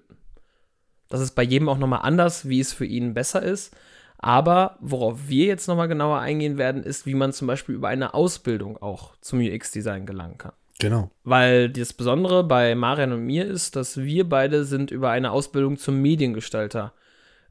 das 1.10 1.22
ist 1.22 1.32
bei 1.32 1.44
jedem 1.44 1.70
auch 1.70 1.78
nochmal 1.78 2.02
anders, 2.04 2.48
wie 2.50 2.60
es 2.60 2.74
für 2.74 2.86
ihn 2.86 3.14
besser 3.14 3.42
ist. 3.42 3.76
Aber 4.18 4.78
worauf 4.80 5.28
wir 5.28 5.46
jetzt 5.46 5.68
nochmal 5.68 5.88
genauer 5.88 6.20
eingehen 6.20 6.58
werden, 6.58 6.84
ist, 6.84 7.06
wie 7.06 7.14
man 7.14 7.34
zum 7.34 7.48
Beispiel 7.48 7.76
über 7.76 7.90
eine 7.90 8.14
Ausbildung 8.14 8.78
auch 8.78 9.16
zum 9.22 9.40
UX-Design 9.40 10.06
gelangen 10.06 10.38
kann. 10.38 10.54
Genau. 10.80 11.10
Weil 11.24 11.70
das 11.70 11.94
Besondere 11.94 12.44
bei 12.44 12.76
Marian 12.76 13.14
und 13.14 13.26
mir 13.26 13.46
ist, 13.46 13.76
dass 13.76 13.98
wir 13.98 14.28
beide 14.28 14.66
sind 14.66 14.92
über 14.92 15.10
eine 15.10 15.32
Ausbildung 15.32 15.78
zum 15.78 16.02
Mediengestalter 16.02 16.94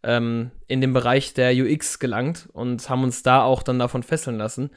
ähm, 0.03 0.51
in 0.67 0.81
den 0.81 0.93
Bereich 0.93 1.33
der 1.33 1.53
UX 1.55 1.99
gelangt 1.99 2.49
und 2.53 2.89
haben 2.89 3.03
uns 3.03 3.23
da 3.23 3.43
auch 3.43 3.63
dann 3.63 3.79
davon 3.79 4.03
fesseln 4.03 4.37
lassen. 4.37 4.71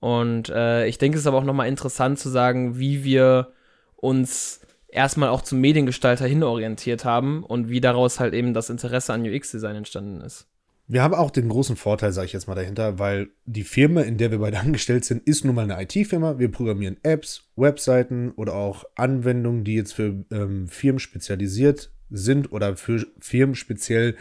Und 0.00 0.48
äh, 0.48 0.86
ich 0.86 0.98
denke, 0.98 1.16
es 1.16 1.22
ist 1.22 1.26
aber 1.26 1.38
auch 1.38 1.44
nochmal 1.44 1.66
interessant 1.66 2.20
zu 2.20 2.28
sagen, 2.28 2.78
wie 2.78 3.02
wir 3.02 3.52
uns 3.96 4.60
erstmal 4.86 5.28
auch 5.28 5.42
zum 5.42 5.60
Mediengestalter 5.60 6.26
hinorientiert 6.26 7.04
haben 7.04 7.42
und 7.42 7.68
wie 7.68 7.80
daraus 7.80 8.20
halt 8.20 8.32
eben 8.32 8.54
das 8.54 8.70
Interesse 8.70 9.12
an 9.12 9.22
UX-Design 9.22 9.76
entstanden 9.76 10.20
ist. 10.20 10.46
Wir 10.90 11.02
haben 11.02 11.12
auch 11.12 11.30
den 11.30 11.50
großen 11.50 11.76
Vorteil, 11.76 12.12
sage 12.12 12.26
ich 12.26 12.32
jetzt 12.32 12.48
mal 12.48 12.54
dahinter, 12.54 12.98
weil 12.98 13.28
die 13.44 13.62
Firma, 13.62 14.00
in 14.00 14.16
der 14.16 14.30
wir 14.30 14.38
beide 14.38 14.58
angestellt 14.60 15.04
sind, 15.04 15.22
ist 15.28 15.44
nun 15.44 15.54
mal 15.54 15.70
eine 15.70 15.82
IT-Firma. 15.82 16.38
Wir 16.38 16.50
programmieren 16.50 16.96
Apps, 17.02 17.44
Webseiten 17.56 18.32
oder 18.32 18.54
auch 18.54 18.84
Anwendungen, 18.94 19.64
die 19.64 19.74
jetzt 19.74 19.92
für 19.92 20.24
ähm, 20.32 20.66
Firmen 20.66 20.98
spezialisiert 20.98 21.92
sind 22.10 22.52
oder 22.52 22.76
für 22.78 23.06
Firmen 23.20 23.54
speziell 23.54 24.16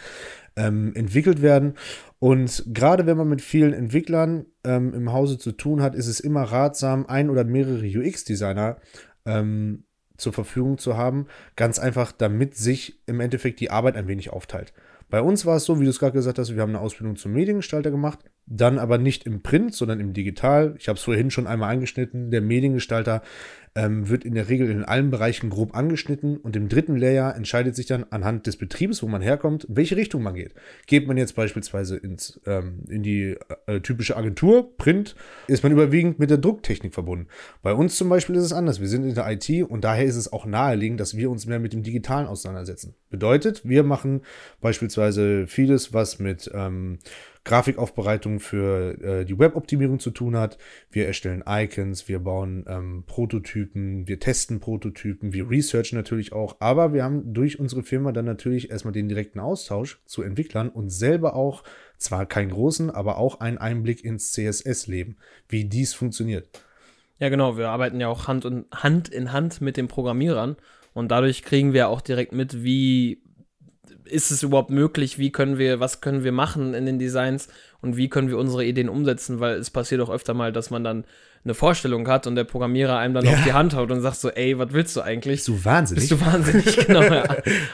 ähm, 0.57 0.93
entwickelt 0.93 1.41
werden. 1.41 1.75
Und 2.19 2.65
gerade 2.73 3.05
wenn 3.05 3.15
man 3.15 3.29
mit 3.29 3.41
vielen 3.41 3.71
Entwicklern 3.71 4.45
ähm, 4.65 4.93
im 4.93 5.13
Hause 5.13 5.37
zu 5.37 5.53
tun 5.53 5.81
hat, 5.81 5.95
ist 5.95 6.07
es 6.07 6.19
immer 6.19 6.43
ratsam, 6.43 7.05
ein 7.05 7.29
oder 7.29 7.45
mehrere 7.45 7.85
UX-Designer 7.85 8.77
ähm, 9.25 9.85
zur 10.17 10.33
Verfügung 10.33 10.79
zu 10.79 10.97
haben. 10.97 11.27
Ganz 11.55 11.79
einfach, 11.79 12.11
damit 12.11 12.57
sich 12.57 12.99
im 13.05 13.21
Endeffekt 13.21 13.61
die 13.61 13.71
Arbeit 13.71 13.95
ein 13.95 14.09
wenig 14.09 14.31
aufteilt. 14.31 14.73
Bei 15.09 15.21
uns 15.21 15.45
war 15.45 15.55
es 15.55 15.65
so, 15.65 15.79
wie 15.79 15.85
du 15.85 15.89
es 15.89 15.99
gerade 15.99 16.13
gesagt 16.13 16.37
hast, 16.37 16.53
wir 16.53 16.61
haben 16.61 16.69
eine 16.75 16.81
Ausbildung 16.81 17.15
zum 17.15 17.31
Mediengestalter 17.31 17.91
gemacht, 17.91 18.19
dann 18.47 18.79
aber 18.79 18.97
nicht 18.97 19.25
im 19.25 19.41
Print, 19.41 19.75
sondern 19.75 19.99
im 19.99 20.13
Digital. 20.13 20.75
Ich 20.79 20.87
habe 20.87 20.97
es 20.97 21.03
vorhin 21.03 21.31
schon 21.31 21.47
einmal 21.47 21.71
angeschnitten. 21.71 22.31
Der 22.31 22.41
Mediengestalter 22.41 23.21
ähm, 23.77 24.09
wird 24.09 24.25
in 24.25 24.33
der 24.33 24.49
Regel 24.49 24.71
in 24.71 24.83
allen 24.83 25.11
Bereichen 25.11 25.51
grob 25.51 25.75
angeschnitten 25.75 26.37
und 26.37 26.55
im 26.55 26.67
dritten 26.67 26.97
Layer 26.97 27.35
entscheidet 27.35 27.75
sich 27.75 27.85
dann 27.85 28.05
anhand 28.09 28.47
des 28.47 28.57
Betriebs, 28.57 29.03
wo 29.03 29.07
man 29.07 29.21
herkommt, 29.21 29.67
welche 29.69 29.95
Richtung 29.95 30.23
man 30.23 30.33
geht. 30.33 30.55
Geht 30.87 31.07
man 31.07 31.15
jetzt 31.15 31.35
beispielsweise 31.35 31.95
ins, 31.95 32.41
ähm, 32.47 32.79
in 32.89 33.03
die 33.03 33.35
äh, 33.67 33.79
typische 33.81 34.17
Agentur, 34.17 34.75
Print, 34.77 35.15
ist 35.47 35.61
man 35.61 35.71
überwiegend 35.71 36.17
mit 36.17 36.31
der 36.31 36.39
Drucktechnik 36.39 36.93
verbunden. 36.93 37.27
Bei 37.61 37.73
uns 37.73 37.97
zum 37.97 38.09
Beispiel 38.09 38.35
ist 38.35 38.45
es 38.45 38.53
anders. 38.53 38.81
Wir 38.81 38.87
sind 38.87 39.03
in 39.03 39.13
der 39.13 39.29
IT 39.29 39.47
und 39.69 39.83
daher 39.83 40.05
ist 40.05 40.15
es 40.15 40.33
auch 40.33 40.45
naheliegend, 40.45 40.99
dass 40.99 41.15
wir 41.15 41.29
uns 41.29 41.45
mehr 41.45 41.59
mit 41.59 41.73
dem 41.73 41.83
Digitalen 41.83 42.25
auseinandersetzen. 42.27 42.95
Bedeutet, 43.11 43.61
wir 43.63 43.83
machen 43.83 44.21
beispielsweise 44.59 45.45
vieles, 45.45 45.93
was 45.93 46.17
mit 46.17 46.49
ähm, 46.53 46.97
Grafikaufbereitung 47.47 48.39
für 48.39 49.01
äh, 49.01 49.25
die 49.25 49.39
Weboptimierung 49.39 49.99
zu 49.99 50.11
tun 50.11 50.35
hat. 50.35 50.57
Wir 50.91 51.07
erstellen 51.07 51.43
Icons, 51.47 52.07
wir 52.09 52.19
bauen 52.19 52.65
ähm, 52.67 53.05
Prototypen, 53.07 54.07
wir 54.07 54.19
testen 54.19 54.59
Prototypen, 54.59 55.33
wir 55.33 55.49
researchen 55.49 55.97
natürlich 55.97 56.33
auch, 56.33 56.57
aber 56.59 56.93
wir 56.93 57.03
haben 57.03 57.33
durch 57.33 57.57
unsere 57.57 57.83
Firma 57.83 58.11
dann 58.11 58.25
natürlich 58.25 58.69
erstmal 58.69 58.91
den 58.91 59.07
direkten 59.07 59.39
Austausch 59.39 60.01
zu 60.05 60.21
Entwicklern 60.21 60.69
und 60.69 60.89
selber 60.89 61.35
auch, 61.35 61.63
zwar 61.97 62.25
keinen 62.25 62.51
großen, 62.51 62.91
aber 62.91 63.17
auch 63.17 63.39
einen 63.39 63.57
Einblick 63.57 64.03
ins 64.03 64.33
CSS-Leben, 64.33 65.15
wie 65.47 65.65
dies 65.65 65.93
funktioniert. 65.93 66.47
Ja, 67.17 67.29
genau, 67.29 67.57
wir 67.57 67.69
arbeiten 67.69 67.99
ja 67.99 68.09
auch 68.09 68.27
Hand, 68.27 68.45
und, 68.45 68.65
Hand 68.71 69.09
in 69.09 69.31
Hand 69.31 69.61
mit 69.61 69.77
den 69.77 69.87
Programmierern 69.87 70.57
und 70.93 71.09
dadurch 71.09 71.43
kriegen 71.43 71.73
wir 71.73 71.87
auch 71.87 72.01
direkt 72.01 72.33
mit, 72.33 72.63
wie 72.63 73.21
ist 74.11 74.31
es 74.31 74.43
überhaupt 74.43 74.69
möglich? 74.69 75.19
Wie 75.19 75.31
können 75.31 75.57
wir, 75.57 75.79
was 75.79 76.01
können 76.01 76.23
wir 76.23 76.31
machen 76.31 76.73
in 76.73 76.85
den 76.85 76.99
Designs 76.99 77.47
und 77.81 77.97
wie 77.97 78.09
können 78.09 78.29
wir 78.29 78.37
unsere 78.37 78.65
Ideen 78.65 78.89
umsetzen? 78.89 79.39
Weil 79.39 79.55
es 79.55 79.69
passiert 79.69 80.01
auch 80.01 80.09
öfter 80.09 80.33
mal, 80.33 80.51
dass 80.51 80.69
man 80.69 80.83
dann 80.83 81.05
eine 81.43 81.53
Vorstellung 81.53 82.07
hat 82.07 82.27
und 82.27 82.35
der 82.35 82.43
Programmierer 82.43 82.97
einem 82.97 83.13
dann 83.13 83.25
ja. 83.25 83.33
auf 83.33 83.43
die 83.43 83.53
Hand 83.53 83.75
haut 83.75 83.89
und 83.91 84.01
sagt 84.01 84.17
so, 84.17 84.29
ey, 84.29 84.57
was 84.59 84.73
willst 84.73 84.95
du 84.95 85.01
eigentlich? 85.01 85.37
Bist 85.37 85.47
du 85.47 85.65
wahnsinnig? 85.65 86.09
Bist 86.09 86.21
du 86.21 86.25
wahnsinnig, 86.25 86.77
genau. 86.87 87.03
Ja. 87.03 87.23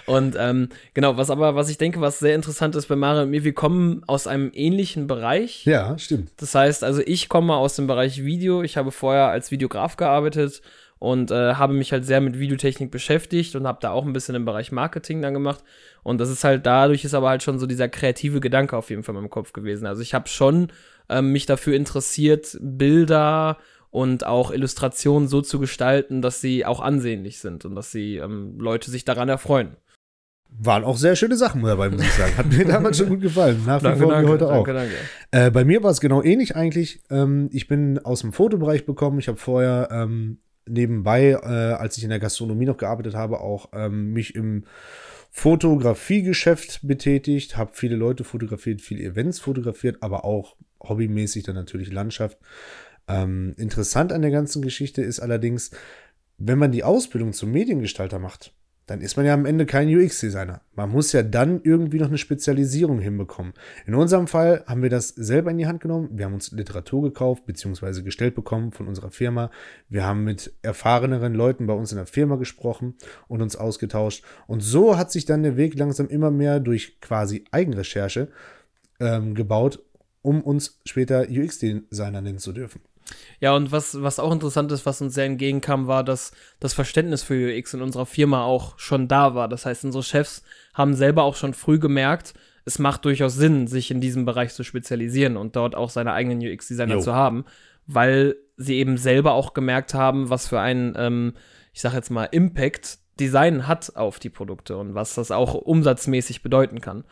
Und 0.06 0.36
ähm, 0.38 0.70
genau, 0.94 1.18
was 1.18 1.30
aber, 1.30 1.56
was 1.56 1.70
ich 1.70 1.78
denke, 1.78 2.00
was 2.00 2.20
sehr 2.20 2.36
interessant 2.36 2.76
ist 2.76 2.88
bei 2.88 2.96
Mario 2.96 3.24
und 3.24 3.32
mir, 3.32 3.44
wir 3.44 3.54
kommen 3.54 4.04
aus 4.06 4.28
einem 4.28 4.52
ähnlichen 4.54 5.08
Bereich. 5.08 5.66
Ja, 5.66 5.98
stimmt. 5.98 6.32
Das 6.38 6.54
heißt, 6.54 6.84
also 6.84 7.02
ich 7.06 7.30
komme 7.30 7.56
aus 7.56 7.76
dem 7.76 7.88
Bereich 7.88 8.24
Video. 8.24 8.62
Ich 8.62 8.78
habe 8.78 8.92
vorher 8.92 9.30
als 9.30 9.50
Videograf 9.50 9.98
gearbeitet 9.98 10.62
und 11.04 11.32
äh, 11.32 11.56
habe 11.56 11.74
mich 11.74 11.92
halt 11.92 12.06
sehr 12.06 12.22
mit 12.22 12.40
Videotechnik 12.40 12.90
beschäftigt 12.90 13.58
und 13.58 13.68
habe 13.68 13.80
da 13.82 13.92
auch 13.92 14.06
ein 14.06 14.14
bisschen 14.14 14.36
im 14.36 14.46
Bereich 14.46 14.72
Marketing 14.72 15.22
dann 15.22 15.34
gemacht. 15.34 15.62
Und 16.02 16.22
das 16.22 16.30
ist 16.30 16.46
halt, 16.46 16.66
dadurch 16.66 17.04
ist 17.04 17.14
aber 17.14 17.28
halt 17.28 17.44
schon 17.44 17.60
so 17.60 17.66
dieser 17.66 17.90
kreative 17.90 18.40
Gedanke 18.40 18.78
auf 18.78 18.90
jeden 18.90 19.04
Fall 19.04 19.14
in 19.14 19.20
meinem 19.20 19.30
Kopf 19.30 19.52
gewesen. 19.52 19.86
Also 19.86 20.02
ich 20.02 20.14
habe 20.14 20.30
schon 20.30 20.72
ähm, 21.10 21.34
mich 21.34 21.46
dafür 21.46 21.76
interessiert, 21.76 22.58
Bilder 22.62 23.58
und 23.90 24.26
auch 24.26 24.52
Illustrationen 24.52 25.28
so 25.28 25.42
zu 25.42 25.60
gestalten, 25.60 26.22
dass 26.22 26.40
sie 26.40 26.66
auch 26.66 26.80
ansehnlich 26.80 27.40
sind 27.40 27.66
und 27.66 27.76
dass 27.76 27.92
sie 27.92 28.16
ähm, 28.16 28.58
Leute 28.58 28.90
sich 28.90 29.04
daran 29.04 29.28
erfreuen. 29.28 29.76
Waren 30.58 30.86
auch 30.86 30.96
sehr 30.96 31.18
schöne 31.18 31.36
Sachen 31.36 31.64
dabei, 31.64 31.90
muss 31.90 32.02
ich 32.02 32.14
sagen. 32.14 32.38
Hat 32.38 32.46
mir 32.46 32.64
damals 32.64 33.00
schon 33.00 33.10
gut 33.10 33.20
gefallen. 33.20 33.62
Nach 33.66 33.84
wie 33.84 34.00
vor 34.00 34.24
wie 34.24 34.28
heute 34.28 34.48
auch. 34.48 34.66
Danke, 34.66 34.74
danke. 34.74 34.96
Äh, 35.32 35.52
bei 35.52 35.66
mir 35.66 35.84
war 35.84 35.92
es 35.92 36.00
genau 36.00 36.24
ähnlich 36.24 36.56
eigentlich. 36.56 37.02
Ähm, 37.10 37.50
ich 37.52 37.68
bin 37.68 38.00
aus 38.00 38.22
dem 38.22 38.32
Fotobereich 38.32 38.86
bekommen. 38.86 39.20
Ich 39.20 39.28
habe 39.28 39.38
vorher 39.38 39.90
ähm, 39.92 40.38
nebenbei, 40.68 41.32
äh, 41.32 41.74
als 41.74 41.98
ich 41.98 42.04
in 42.04 42.10
der 42.10 42.20
Gastronomie 42.20 42.66
noch 42.66 42.78
gearbeitet 42.78 43.16
habe, 43.16 43.40
auch 43.42 43.70
ähm, 43.74 44.14
mich 44.14 44.36
im 44.36 44.64
Fotografiegeschäft 45.32 46.82
betätigt, 46.84 47.58
habe 47.58 47.72
viele 47.74 47.96
Leute 47.96 48.24
fotografiert, 48.24 48.82
viele 48.82 49.04
Events 49.04 49.40
fotografiert, 49.40 49.98
aber 50.02 50.26
auch 50.26 50.56
hobbymäßig 50.82 51.44
dann 51.44 51.56
natürlich 51.56 51.92
Landschaft. 51.92 52.38
Ähm, 53.08 53.54
interessant 53.58 54.14
an 54.14 54.22
der 54.22 54.32
ganzen 54.32 54.62
Geschichte 54.62 55.02
ist 55.02 55.20
allerdings, 55.20 55.72
wenn 56.38 56.60
man 56.60 56.72
die 56.72 56.84
Ausbildung 56.84 57.34
zum 57.34 57.52
Mediengestalter 57.52 58.20
macht, 58.20 58.54
dann 58.86 59.00
ist 59.00 59.16
man 59.16 59.26
ja 59.26 59.34
am 59.34 59.46
Ende 59.46 59.66
kein 59.66 59.88
UX-Designer. 59.88 60.62
Man 60.76 60.90
muss 60.90 61.14
ja 61.14 61.24
dann 61.24 61.62
irgendwie 61.64 62.00
noch 62.00 62.08
eine 62.08 62.18
Spezialisierung 62.18 63.00
hinbekommen. 63.00 63.54
In 63.86 63.96
unserem 63.96 64.28
Fall 64.28 64.64
haben 64.68 64.82
wir 64.82 64.90
das 64.90 65.10
selber 65.10 65.52
in 65.52 65.58
die 65.58 65.68
Hand 65.68 65.82
genommen. 65.82 66.10
Wir 66.12 66.26
haben 66.26 66.34
uns 66.34 66.52
Literatur 66.52 67.02
gekauft 67.02 67.46
bzw. 67.46 68.02
gestellt 68.02 68.36
bekommen 68.36 68.74
von 68.74 68.88
unserer 68.88 69.12
Firma. 69.12 69.52
Wir 69.88 70.06
haben 70.06 70.26
mit 70.26 70.54
erfahreneren 70.64 71.34
Leuten 71.34 71.66
bei 71.66 71.74
uns 71.74 71.92
in 71.92 71.98
der 71.98 72.08
Firma 72.08 72.36
gesprochen 72.36 72.96
und 73.28 73.42
uns 73.42 73.56
ausgetauscht. 73.56 74.24
Und 74.48 74.62
so 74.62 74.98
hat 74.98 75.12
sich 75.12 75.26
dann 75.26 75.44
der 75.44 75.56
Weg 75.56 75.76
langsam 75.76 76.08
immer 76.08 76.32
mehr 76.32 76.60
durch 76.60 77.00
quasi 77.00 77.46
Eigenrecherche 77.52 78.30
ähm, 79.00 79.34
gebaut, 79.34 79.82
um 80.22 80.42
uns 80.42 80.82
später 80.86 81.28
UX-Designer 81.30 82.22
nennen 82.22 82.40
zu 82.40 82.52
dürfen. 82.52 82.82
Ja, 83.40 83.56
und 83.56 83.72
was, 83.72 84.02
was 84.02 84.20
auch 84.20 84.32
interessant 84.32 84.72
ist, 84.72 84.86
was 84.86 85.02
uns 85.02 85.14
sehr 85.14 85.26
entgegenkam, 85.26 85.88
war, 85.88 86.04
dass 86.04 86.32
das 86.60 86.74
Verständnis 86.74 87.24
für 87.24 87.58
UX 87.58 87.74
in 87.74 87.82
unserer 87.82 88.06
Firma 88.06 88.44
auch 88.44 88.78
schon 88.80 89.08
da 89.08 89.36
war. 89.36 89.48
Das 89.48 89.66
heißt, 89.66 89.86
unsere 89.86 90.04
Chefs 90.04 90.44
haben 90.74 90.94
selber 90.94 91.24
auch 91.24 91.36
schon 91.36 91.54
früh 91.54 91.80
gemerkt, 91.80 92.34
es 92.66 92.80
macht 92.80 93.06
durchaus 93.06 93.36
Sinn, 93.36 93.68
sich 93.68 93.92
in 93.92 94.00
diesem 94.00 94.26
Bereich 94.26 94.54
zu 94.54 94.64
spezialisieren 94.64 95.36
und 95.38 95.56
dort 95.56 95.76
auch 95.76 95.90
seine 95.90 96.14
eigenen 96.14 96.40
UX-Designer 96.40 97.00
zu 97.00 97.14
haben, 97.14 97.46
weil 97.88 98.38
sie 98.56 98.76
eben 98.76 98.98
selber 98.98 99.34
auch 99.34 99.54
gemerkt 99.54 99.94
haben, 99.94 100.30
was 100.30 100.48
für 100.48 100.60
einen, 100.60 100.94
ähm, 100.98 101.34
ich 101.74 101.82
sag 101.82 101.94
jetzt 101.94 102.10
mal, 102.10 102.26
Impact 102.26 103.00
Design 103.20 103.68
hat 103.68 103.96
auf 103.96 104.20
die 104.20 104.30
Produkte 104.30 104.78
und 104.78 104.96
was 104.96 105.16
das 105.16 105.32
auch 105.32 105.54
umsatzmäßig 105.54 106.42
bedeuten 106.42 106.82
kann. 106.82 107.04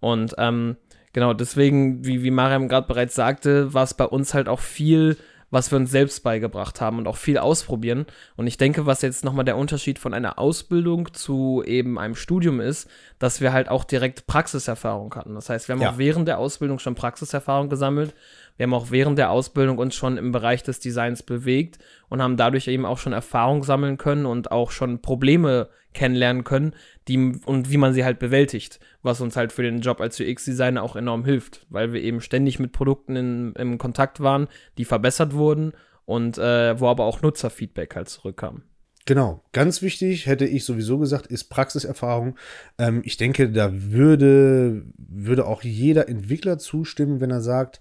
Und 0.00 0.34
ähm, 0.38 0.76
genau, 1.12 1.34
deswegen, 1.34 2.04
wie, 2.04 2.22
wie 2.22 2.30
Mariam 2.30 2.68
gerade 2.68 2.86
bereits 2.86 3.14
sagte, 3.14 3.74
war 3.74 3.84
es 3.84 3.94
bei 3.94 4.04
uns 4.04 4.34
halt 4.34 4.48
auch 4.48 4.60
viel 4.60 5.16
was 5.50 5.70
wir 5.70 5.76
uns 5.76 5.90
selbst 5.90 6.22
beigebracht 6.22 6.80
haben 6.80 6.98
und 6.98 7.06
auch 7.06 7.16
viel 7.16 7.38
ausprobieren. 7.38 8.06
Und 8.36 8.46
ich 8.46 8.58
denke, 8.58 8.86
was 8.86 9.02
jetzt 9.02 9.24
nochmal 9.24 9.44
der 9.44 9.56
Unterschied 9.56 9.98
von 9.98 10.14
einer 10.14 10.38
Ausbildung 10.38 11.12
zu 11.14 11.62
eben 11.64 11.98
einem 11.98 12.14
Studium 12.14 12.60
ist, 12.60 12.88
dass 13.18 13.40
wir 13.40 13.52
halt 13.52 13.68
auch 13.68 13.84
direkt 13.84 14.26
Praxiserfahrung 14.26 15.14
hatten. 15.14 15.34
Das 15.34 15.48
heißt, 15.48 15.68
wir 15.68 15.74
haben 15.74 15.82
ja. 15.82 15.92
auch 15.92 15.98
während 15.98 16.28
der 16.28 16.38
Ausbildung 16.38 16.78
schon 16.78 16.94
Praxiserfahrung 16.94 17.68
gesammelt, 17.68 18.14
Wir 18.58 18.64
haben 18.64 18.74
auch 18.74 18.90
während 18.90 19.18
der 19.18 19.30
Ausbildung 19.30 19.78
uns 19.78 19.94
schon 19.94 20.18
im 20.18 20.32
Bereich 20.32 20.62
des 20.62 20.80
Designs 20.80 21.22
bewegt 21.22 21.78
und 22.10 22.20
haben 22.20 22.36
dadurch 22.36 22.68
eben 22.68 22.84
auch 22.84 22.98
schon 22.98 23.14
Erfahrung 23.14 23.62
sammeln 23.62 23.96
können 23.96 24.26
und 24.26 24.52
auch 24.52 24.72
schon 24.72 25.00
Probleme 25.00 25.70
kennenlernen 25.94 26.44
können, 26.44 26.74
die 27.06 27.40
und 27.46 27.70
wie 27.70 27.76
man 27.78 27.94
sie 27.94 28.04
halt 28.04 28.18
bewältigt, 28.18 28.78
was 29.02 29.20
uns 29.20 29.36
halt 29.36 29.52
für 29.52 29.62
den 29.62 29.80
Job 29.80 30.00
als 30.00 30.20
UX-Designer 30.20 30.82
auch 30.82 30.96
enorm 30.96 31.24
hilft, 31.24 31.66
weil 31.70 31.92
wir 31.92 32.02
eben 32.02 32.20
ständig 32.20 32.58
mit 32.58 32.72
Produkten 32.72 33.16
in, 33.16 33.52
im 33.54 33.78
Kontakt 33.78 34.20
waren, 34.20 34.48
die 34.76 34.84
verbessert 34.84 35.32
wurden 35.32 35.72
und 36.04 36.36
äh, 36.36 36.78
wo 36.78 36.88
aber 36.88 37.04
auch 37.04 37.22
Nutzerfeedback 37.22 37.96
halt 37.96 38.08
zurückkam. 38.08 38.64
Genau, 39.06 39.42
ganz 39.52 39.80
wichtig, 39.80 40.26
hätte 40.26 40.44
ich 40.44 40.66
sowieso 40.66 40.98
gesagt, 40.98 41.28
ist 41.28 41.44
Praxiserfahrung. 41.44 42.36
Ähm, 42.76 43.00
ich 43.04 43.16
denke, 43.16 43.50
da 43.50 43.70
würde, 43.72 44.84
würde 44.98 45.46
auch 45.46 45.62
jeder 45.62 46.10
Entwickler 46.10 46.58
zustimmen, 46.58 47.22
wenn 47.22 47.30
er 47.30 47.40
sagt, 47.40 47.80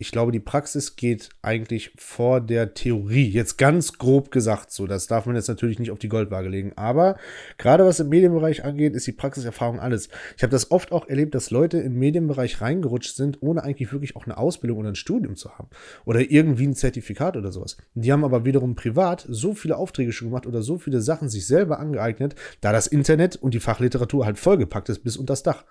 ich 0.00 0.12
glaube, 0.12 0.32
die 0.32 0.40
Praxis 0.40 0.96
geht 0.96 1.28
eigentlich 1.42 1.92
vor 1.98 2.40
der 2.40 2.72
Theorie. 2.72 3.28
Jetzt 3.28 3.58
ganz 3.58 3.98
grob 3.98 4.30
gesagt 4.30 4.72
so. 4.72 4.86
Das 4.86 5.06
darf 5.06 5.26
man 5.26 5.36
jetzt 5.36 5.48
natürlich 5.48 5.78
nicht 5.78 5.90
auf 5.90 5.98
die 5.98 6.08
Goldwaage 6.08 6.48
legen. 6.48 6.72
Aber 6.76 7.18
gerade 7.58 7.84
was 7.84 8.00
im 8.00 8.08
Medienbereich 8.08 8.64
angeht, 8.64 8.94
ist 8.94 9.06
die 9.06 9.12
Praxiserfahrung 9.12 9.78
alles. 9.78 10.08
Ich 10.38 10.42
habe 10.42 10.52
das 10.52 10.70
oft 10.70 10.90
auch 10.90 11.06
erlebt, 11.06 11.34
dass 11.34 11.50
Leute 11.50 11.76
im 11.76 11.98
Medienbereich 11.98 12.62
reingerutscht 12.62 13.14
sind, 13.14 13.42
ohne 13.42 13.62
eigentlich 13.62 13.92
wirklich 13.92 14.16
auch 14.16 14.24
eine 14.24 14.38
Ausbildung 14.38 14.78
oder 14.78 14.88
ein 14.88 14.94
Studium 14.94 15.36
zu 15.36 15.58
haben. 15.58 15.68
Oder 16.06 16.30
irgendwie 16.30 16.66
ein 16.66 16.74
Zertifikat 16.74 17.36
oder 17.36 17.52
sowas. 17.52 17.76
Die 17.92 18.10
haben 18.10 18.24
aber 18.24 18.46
wiederum 18.46 18.76
privat 18.76 19.26
so 19.28 19.52
viele 19.52 19.76
Aufträge 19.76 20.12
schon 20.12 20.28
gemacht 20.28 20.46
oder 20.46 20.62
so 20.62 20.78
viele 20.78 21.02
Sachen 21.02 21.28
sich 21.28 21.46
selber 21.46 21.78
angeeignet, 21.78 22.36
da 22.62 22.72
das 22.72 22.86
Internet 22.86 23.36
und 23.36 23.52
die 23.52 23.60
Fachliteratur 23.60 24.24
halt 24.24 24.38
vollgepackt 24.38 24.88
ist 24.88 25.04
bis 25.04 25.18
unter 25.18 25.32
das 25.32 25.42
Dach 25.42 25.64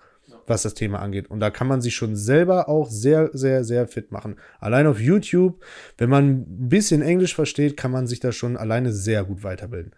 was 0.50 0.62
das 0.62 0.74
Thema 0.74 0.98
angeht. 0.98 1.30
Und 1.30 1.40
da 1.40 1.48
kann 1.48 1.66
man 1.66 1.80
sich 1.80 1.94
schon 1.94 2.14
selber 2.14 2.68
auch 2.68 2.90
sehr, 2.90 3.30
sehr, 3.32 3.64
sehr 3.64 3.88
fit 3.88 4.12
machen. 4.12 4.36
Allein 4.58 4.86
auf 4.86 5.00
YouTube, 5.00 5.64
wenn 5.96 6.10
man 6.10 6.40
ein 6.40 6.68
bisschen 6.68 7.00
Englisch 7.00 7.34
versteht, 7.34 7.78
kann 7.78 7.90
man 7.90 8.06
sich 8.06 8.20
da 8.20 8.32
schon 8.32 8.58
alleine 8.58 8.92
sehr 8.92 9.24
gut 9.24 9.42
weiterbilden. 9.42 9.94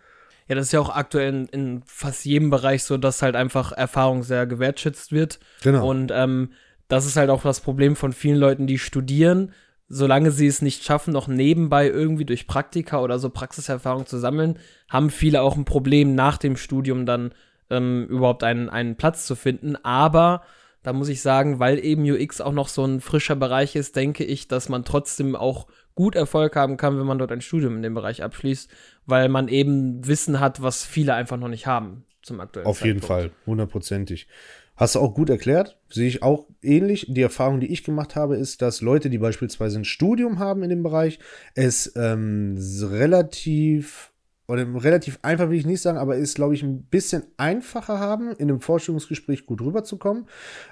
Ja, 0.47 0.55
das 0.55 0.67
ist 0.67 0.73
ja 0.73 0.81
auch 0.81 0.95
aktuell 0.95 1.29
in, 1.29 1.47
in 1.47 1.83
fast 1.87 2.25
jedem 2.25 2.51
Bereich 2.51 2.85
so, 2.85 2.97
dass 2.97 3.23
halt 3.23 3.35
einfach 3.35 3.73
Erfahrung 3.73 4.23
sehr 4.23 4.47
gewertschätzt 4.47 5.11
wird. 5.11 5.41
Genau. 5.63 5.89
Und 5.89 6.13
ähm, 6.15 6.53
das 6.89 7.07
ist 7.07 7.17
halt 7.17 7.31
auch 7.31 7.43
das 7.43 7.61
Problem 7.61 7.97
von 7.97 8.13
vielen 8.13 8.37
Leuten, 8.39 8.67
die 8.67 8.79
studieren, 8.79 9.53
solange 9.89 10.31
sie 10.31 10.47
es 10.47 10.63
nicht 10.63 10.85
schaffen, 10.85 11.13
noch 11.13 11.29
nebenbei 11.29 11.89
irgendwie 11.89 12.25
durch 12.25 12.47
Praktika 12.47 13.01
oder 13.01 13.19
so 13.19 13.31
Praxiserfahrung 13.31 14.07
zu 14.07 14.19
sammeln, 14.19 14.59
haben 14.89 15.11
viele 15.11 15.43
auch 15.43 15.57
ein 15.57 15.65
Problem 15.65 16.15
nach 16.15 16.39
dem 16.39 16.57
Studium 16.57 17.07
dann 17.07 17.33
ähm, 17.73 18.07
überhaupt 18.09 18.45
einen, 18.45 18.69
einen 18.69 18.97
Platz 18.97 19.27
zu 19.27 19.35
finden. 19.35 19.77
Aber 19.83 20.43
da 20.83 20.93
muss 20.93 21.09
ich 21.09 21.23
sagen, 21.23 21.59
weil 21.59 21.85
eben 21.85 22.09
UX 22.09 22.41
auch 22.41 22.53
noch 22.53 22.69
so 22.69 22.85
ein 22.85 23.01
frischer 23.01 23.37
Bereich 23.37 23.77
ist, 23.77 23.97
denke 23.97 24.25
ich, 24.25 24.49
dass 24.49 24.69
man 24.69 24.85
trotzdem 24.85 25.37
auch 25.37 25.67
gut 25.95 26.15
Erfolg 26.15 26.57
haben 26.57 26.77
kann, 26.77 26.99
wenn 26.99 27.07
man 27.07 27.19
dort 27.19 27.33
ein 27.33 27.41
Studium 27.41 27.77
in 27.77 27.83
dem 27.83 27.95
Bereich 27.95 28.23
abschließt, 28.23 28.71
weil 29.07 29.29
man 29.29 29.49
eben 29.49 30.07
Wissen 30.07 30.41
hat, 30.41 30.63
was 30.63 30.85
viele 30.85 31.15
einfach 31.15 31.37
noch 31.37 31.49
nicht 31.49 31.67
haben 31.67 32.05
zum 32.23 32.41
aktuellen 32.41 32.67
Auf 32.67 32.79
Zeitpunkt. 32.79 32.95
jeden 32.95 33.07
Fall, 33.07 33.31
hundertprozentig. 33.47 34.29
Hast 34.75 34.95
du 34.95 35.01
auch 35.01 35.15
gut 35.15 35.29
erklärt, 35.29 35.77
sehe 35.91 36.09
ich 36.09 36.23
auch 36.23 36.47
ähnlich. 36.63 37.07
Die 37.09 37.21
Erfahrung, 37.21 37.61
die 37.61 37.71
ich 37.71 37.85
gemacht 37.85 38.17
habe, 38.17 38.37
ist, 38.37 38.63
dass 38.63 38.81
Leute, 38.81 39.11
die 39.11 39.19
beispielsweise 39.19 39.79
ein 39.79 39.85
Studium 39.85 40.39
haben 40.39 40.63
in 40.63 40.71
dem 40.71 40.83
Bereich, 40.83 41.19
es 41.55 41.93
ähm, 41.95 42.57
relativ 42.81 44.12
oder 44.49 44.67
relativ 44.83 45.19
einfach 45.23 45.49
will 45.49 45.59
ich 45.59 45.67
nicht 45.67 45.81
sagen, 45.81 45.99
aber 45.99 46.17
ist, 46.17 46.35
glaube 46.35 46.55
ich, 46.55 46.63
ein 46.63 46.83
bisschen 46.85 47.23
einfacher 47.37 47.99
haben, 47.99 48.33
in 48.33 48.51
einem 48.51 48.61
Vorstellungsgespräch 48.61 49.47
gut 49.47 49.61
rüberzukommen. 49.61 50.27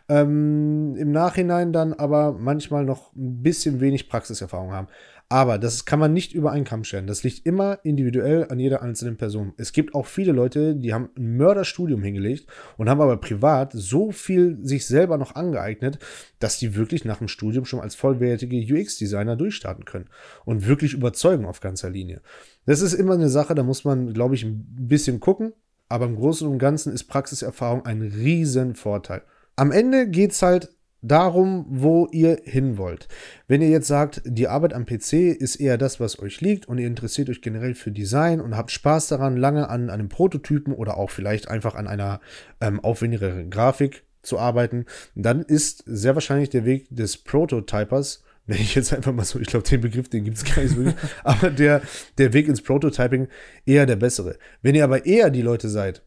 Ähm, 0.08 0.96
Im 0.96 1.12
Nachhinein 1.12 1.72
dann 1.72 1.92
aber 1.92 2.32
manchmal 2.32 2.84
noch 2.84 3.14
ein 3.14 3.42
bisschen 3.42 3.80
wenig 3.80 4.08
Praxiserfahrung 4.08 4.72
haben. 4.72 4.88
Aber 5.32 5.58
das 5.58 5.84
kann 5.84 6.00
man 6.00 6.12
nicht 6.12 6.34
über 6.34 6.50
einen 6.50 6.64
Kamm 6.64 6.82
stellen. 6.82 7.06
Das 7.06 7.22
liegt 7.22 7.46
immer 7.46 7.78
individuell 7.84 8.48
an 8.50 8.58
jeder 8.58 8.82
einzelnen 8.82 9.16
Person. 9.16 9.52
Es 9.58 9.72
gibt 9.72 9.94
auch 9.94 10.06
viele 10.06 10.32
Leute, 10.32 10.74
die 10.74 10.92
haben 10.92 11.10
ein 11.16 11.36
Mörderstudium 11.36 12.02
hingelegt 12.02 12.48
und 12.76 12.90
haben 12.90 13.00
aber 13.00 13.16
privat 13.16 13.70
so 13.72 14.10
viel 14.10 14.58
sich 14.60 14.86
selber 14.86 15.18
noch 15.18 15.36
angeeignet, 15.36 16.00
dass 16.40 16.58
die 16.58 16.74
wirklich 16.74 17.04
nach 17.04 17.18
dem 17.18 17.28
Studium 17.28 17.64
schon 17.64 17.78
als 17.78 17.94
vollwertige 17.94 18.56
UX-Designer 18.56 19.36
durchstarten 19.36 19.84
können 19.84 20.08
und 20.44 20.66
wirklich 20.66 20.94
überzeugen 20.94 21.46
auf 21.46 21.60
ganzer 21.60 21.90
Linie. 21.90 22.22
Das 22.66 22.80
ist 22.80 22.94
immer 22.94 23.14
eine 23.14 23.28
Sache, 23.28 23.54
da 23.54 23.62
muss 23.62 23.84
man, 23.84 24.12
glaube 24.12 24.34
ich, 24.34 24.42
ein 24.42 24.66
bisschen 24.66 25.20
gucken. 25.20 25.52
Aber 25.88 26.06
im 26.06 26.16
Großen 26.16 26.48
und 26.48 26.58
Ganzen 26.58 26.92
ist 26.92 27.04
Praxiserfahrung 27.04 27.84
ein 27.86 28.02
Riesenvorteil. 28.02 29.22
Am 29.54 29.70
Ende 29.70 30.08
geht 30.08 30.32
es 30.32 30.42
halt 30.42 30.70
darum, 31.02 31.66
wo 31.68 32.08
ihr 32.12 32.40
hin 32.44 32.78
wollt. 32.78 33.08
Wenn 33.48 33.62
ihr 33.62 33.68
jetzt 33.68 33.86
sagt, 33.86 34.22
die 34.24 34.48
Arbeit 34.48 34.74
am 34.74 34.86
PC 34.86 35.12
ist 35.38 35.56
eher 35.56 35.78
das, 35.78 36.00
was 36.00 36.18
euch 36.18 36.40
liegt 36.40 36.66
und 36.66 36.78
ihr 36.78 36.86
interessiert 36.86 37.30
euch 37.30 37.40
generell 37.40 37.74
für 37.74 37.90
Design 37.90 38.40
und 38.40 38.56
habt 38.56 38.70
Spaß 38.70 39.08
daran, 39.08 39.36
lange 39.36 39.68
an 39.68 39.90
einem 39.90 40.08
Prototypen 40.08 40.74
oder 40.74 40.96
auch 40.96 41.10
vielleicht 41.10 41.48
einfach 41.48 41.74
an 41.74 41.86
einer 41.86 42.20
ähm, 42.60 42.80
aufwendigeren 42.80 43.50
Grafik 43.50 44.04
zu 44.22 44.38
arbeiten, 44.38 44.84
dann 45.14 45.42
ist 45.42 45.82
sehr 45.86 46.14
wahrscheinlich 46.14 46.50
der 46.50 46.64
Weg 46.64 46.86
des 46.90 47.16
Prototypers 47.16 48.22
nenne 48.50 48.62
ich 48.62 48.74
jetzt 48.74 48.92
einfach 48.92 49.12
mal 49.12 49.24
so, 49.24 49.38
ich 49.38 49.46
glaube, 49.46 49.68
den 49.68 49.80
Begriff, 49.80 50.08
den 50.08 50.24
gibt 50.24 50.36
es 50.36 50.44
gar 50.44 50.60
nicht 50.60 50.72
so 50.72 50.78
wirklich, 50.78 50.96
aber 51.24 51.50
der, 51.50 51.82
der 52.18 52.32
Weg 52.32 52.48
ins 52.48 52.62
Prototyping 52.62 53.28
eher 53.64 53.86
der 53.86 53.96
bessere. 53.96 54.38
Wenn 54.60 54.74
ihr 54.74 54.82
aber 54.82 55.06
eher 55.06 55.30
die 55.30 55.42
Leute 55.42 55.68
seid, 55.68 56.02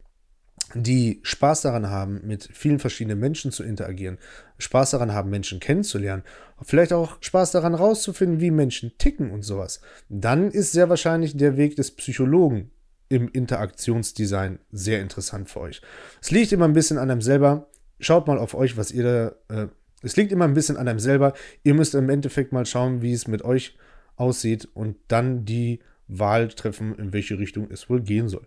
die 0.73 1.19
Spaß 1.23 1.61
daran 1.61 1.89
haben, 1.89 2.21
mit 2.23 2.49
vielen 2.51 2.79
verschiedenen 2.79 3.19
Menschen 3.19 3.51
zu 3.51 3.63
interagieren, 3.63 4.17
Spaß 4.57 4.91
daran 4.91 5.13
haben, 5.13 5.29
Menschen 5.29 5.59
kennenzulernen, 5.59 6.23
vielleicht 6.61 6.93
auch 6.93 7.17
Spaß 7.21 7.51
daran 7.51 7.75
rauszufinden, 7.75 8.39
wie 8.39 8.51
Menschen 8.51 8.93
ticken 8.97 9.31
und 9.31 9.43
sowas, 9.43 9.81
dann 10.09 10.51
ist 10.51 10.71
sehr 10.71 10.89
wahrscheinlich 10.89 11.37
der 11.37 11.57
Weg 11.57 11.75
des 11.75 11.91
Psychologen 11.91 12.71
im 13.09 13.29
Interaktionsdesign 13.29 14.59
sehr 14.71 15.01
interessant 15.01 15.49
für 15.49 15.59
euch. 15.59 15.81
Es 16.21 16.31
liegt 16.31 16.51
immer 16.51 16.65
ein 16.65 16.73
bisschen 16.73 16.97
an 16.97 17.11
einem 17.11 17.21
selber. 17.21 17.69
Schaut 17.99 18.27
mal 18.27 18.39
auf 18.39 18.55
euch, 18.55 18.75
was 18.75 18.91
ihr 18.91 19.35
da. 19.49 19.63
Äh, 19.63 19.67
es 20.01 20.17
liegt 20.17 20.31
immer 20.31 20.45
ein 20.45 20.53
bisschen 20.53 20.77
an 20.77 20.87
einem 20.87 20.99
selber. 20.99 21.33
Ihr 21.63 21.75
müsst 21.75 21.95
im 21.95 22.09
Endeffekt 22.09 22.51
mal 22.51 22.65
schauen, 22.65 23.01
wie 23.01 23.13
es 23.13 23.27
mit 23.27 23.43
euch 23.43 23.77
aussieht 24.15 24.67
und 24.73 24.97
dann 25.07 25.45
die 25.45 25.79
Wahl 26.07 26.49
treffen, 26.49 26.95
in 26.95 27.13
welche 27.13 27.37
Richtung 27.37 27.69
es 27.71 27.89
wohl 27.89 28.01
gehen 28.01 28.27
soll. 28.27 28.45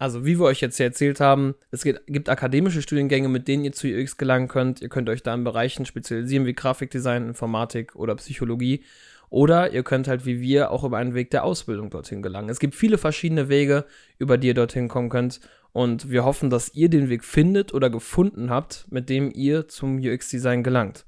Also, 0.00 0.24
wie 0.24 0.38
wir 0.38 0.46
euch 0.46 0.62
jetzt 0.62 0.78
hier 0.78 0.86
erzählt 0.86 1.20
haben, 1.20 1.54
es 1.70 1.84
gibt 1.84 2.30
akademische 2.30 2.80
Studiengänge, 2.80 3.28
mit 3.28 3.48
denen 3.48 3.64
ihr 3.64 3.72
zu 3.72 3.86
UX 3.86 4.16
gelangen 4.16 4.48
könnt. 4.48 4.80
Ihr 4.80 4.88
könnt 4.88 5.10
euch 5.10 5.22
da 5.22 5.34
in 5.34 5.44
Bereichen 5.44 5.84
spezialisieren 5.84 6.46
wie 6.46 6.54
Grafikdesign, 6.54 7.28
Informatik 7.28 7.94
oder 7.96 8.14
Psychologie. 8.14 8.82
Oder 9.28 9.74
ihr 9.74 9.82
könnt 9.82 10.08
halt 10.08 10.24
wie 10.24 10.40
wir 10.40 10.70
auch 10.70 10.84
über 10.84 10.96
einen 10.96 11.12
Weg 11.12 11.30
der 11.32 11.44
Ausbildung 11.44 11.90
dorthin 11.90 12.22
gelangen. 12.22 12.48
Es 12.48 12.60
gibt 12.60 12.76
viele 12.76 12.96
verschiedene 12.96 13.50
Wege, 13.50 13.84
über 14.18 14.38
die 14.38 14.46
ihr 14.46 14.54
dorthin 14.54 14.88
kommen 14.88 15.10
könnt. 15.10 15.38
Und 15.72 16.10
wir 16.10 16.24
hoffen, 16.24 16.48
dass 16.48 16.72
ihr 16.74 16.88
den 16.88 17.10
Weg 17.10 17.22
findet 17.22 17.74
oder 17.74 17.90
gefunden 17.90 18.48
habt, 18.48 18.86
mit 18.90 19.10
dem 19.10 19.30
ihr 19.30 19.68
zum 19.68 19.98
UX-Design 19.98 20.62
gelangt. 20.62 21.04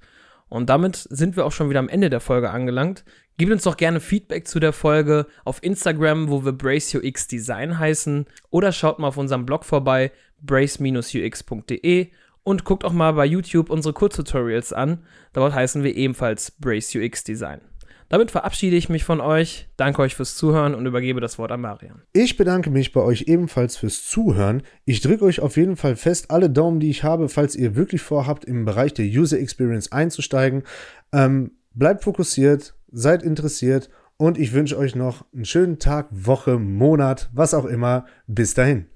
Und 0.50 0.68
damit 0.68 0.96
sind 0.96 1.34
wir 1.34 1.46
auch 1.46 1.52
schon 1.52 1.70
wieder 1.70 1.80
am 1.80 1.88
Ende 1.88 2.10
der 2.10 2.20
Folge 2.20 2.50
angelangt. 2.50 3.04
Gebt 3.38 3.50
uns 3.50 3.64
doch 3.64 3.76
gerne 3.76 4.00
Feedback 4.00 4.46
zu 4.46 4.60
der 4.60 4.72
Folge 4.72 5.26
auf 5.44 5.62
Instagram, 5.62 6.28
wo 6.28 6.44
wir 6.44 6.52
Brace 6.52 6.94
UX 6.96 7.26
Design 7.28 7.78
heißen. 7.78 8.26
Oder 8.50 8.72
schaut 8.72 8.98
mal 8.98 9.08
auf 9.08 9.16
unserem 9.16 9.46
Blog 9.46 9.64
vorbei, 9.64 10.12
brace-ux.de. 10.42 12.08
Und 12.44 12.64
guckt 12.64 12.84
auch 12.84 12.92
mal 12.92 13.12
bei 13.12 13.24
YouTube 13.24 13.70
unsere 13.70 13.94
Kurztutorials 13.94 14.72
an. 14.72 15.04
Dort 15.32 15.54
heißen 15.54 15.82
wir 15.82 15.96
ebenfalls 15.96 16.50
Brace 16.50 16.96
UX 16.96 17.24
Design. 17.24 17.60
Damit 18.12 18.30
verabschiede 18.30 18.76
ich 18.76 18.90
mich 18.90 19.04
von 19.04 19.22
euch, 19.22 19.68
danke 19.78 20.02
euch 20.02 20.14
fürs 20.14 20.36
Zuhören 20.36 20.74
und 20.74 20.84
übergebe 20.84 21.22
das 21.22 21.38
Wort 21.38 21.50
an 21.50 21.62
Marian. 21.62 22.02
Ich 22.12 22.36
bedanke 22.36 22.68
mich 22.68 22.92
bei 22.92 23.00
euch 23.00 23.22
ebenfalls 23.22 23.78
fürs 23.78 24.04
Zuhören. 24.06 24.64
Ich 24.84 25.00
drücke 25.00 25.24
euch 25.24 25.40
auf 25.40 25.56
jeden 25.56 25.76
Fall 25.76 25.96
fest 25.96 26.30
alle 26.30 26.50
Daumen, 26.50 26.78
die 26.78 26.90
ich 26.90 27.04
habe, 27.04 27.30
falls 27.30 27.56
ihr 27.56 27.74
wirklich 27.74 28.02
vorhabt, 28.02 28.44
im 28.44 28.66
Bereich 28.66 28.92
der 28.92 29.06
User 29.06 29.38
Experience 29.38 29.92
einzusteigen. 29.92 30.64
Ähm, 31.14 31.52
bleibt 31.74 32.04
fokussiert, 32.04 32.74
seid 32.90 33.22
interessiert 33.22 33.90
und 34.16 34.38
ich 34.38 34.52
wünsche 34.52 34.78
euch 34.78 34.94
noch 34.94 35.24
einen 35.34 35.44
schönen 35.44 35.78
Tag, 35.78 36.08
Woche, 36.10 36.58
Monat, 36.58 37.30
was 37.32 37.54
auch 37.54 37.64
immer. 37.64 38.06
Bis 38.26 38.54
dahin. 38.54 38.91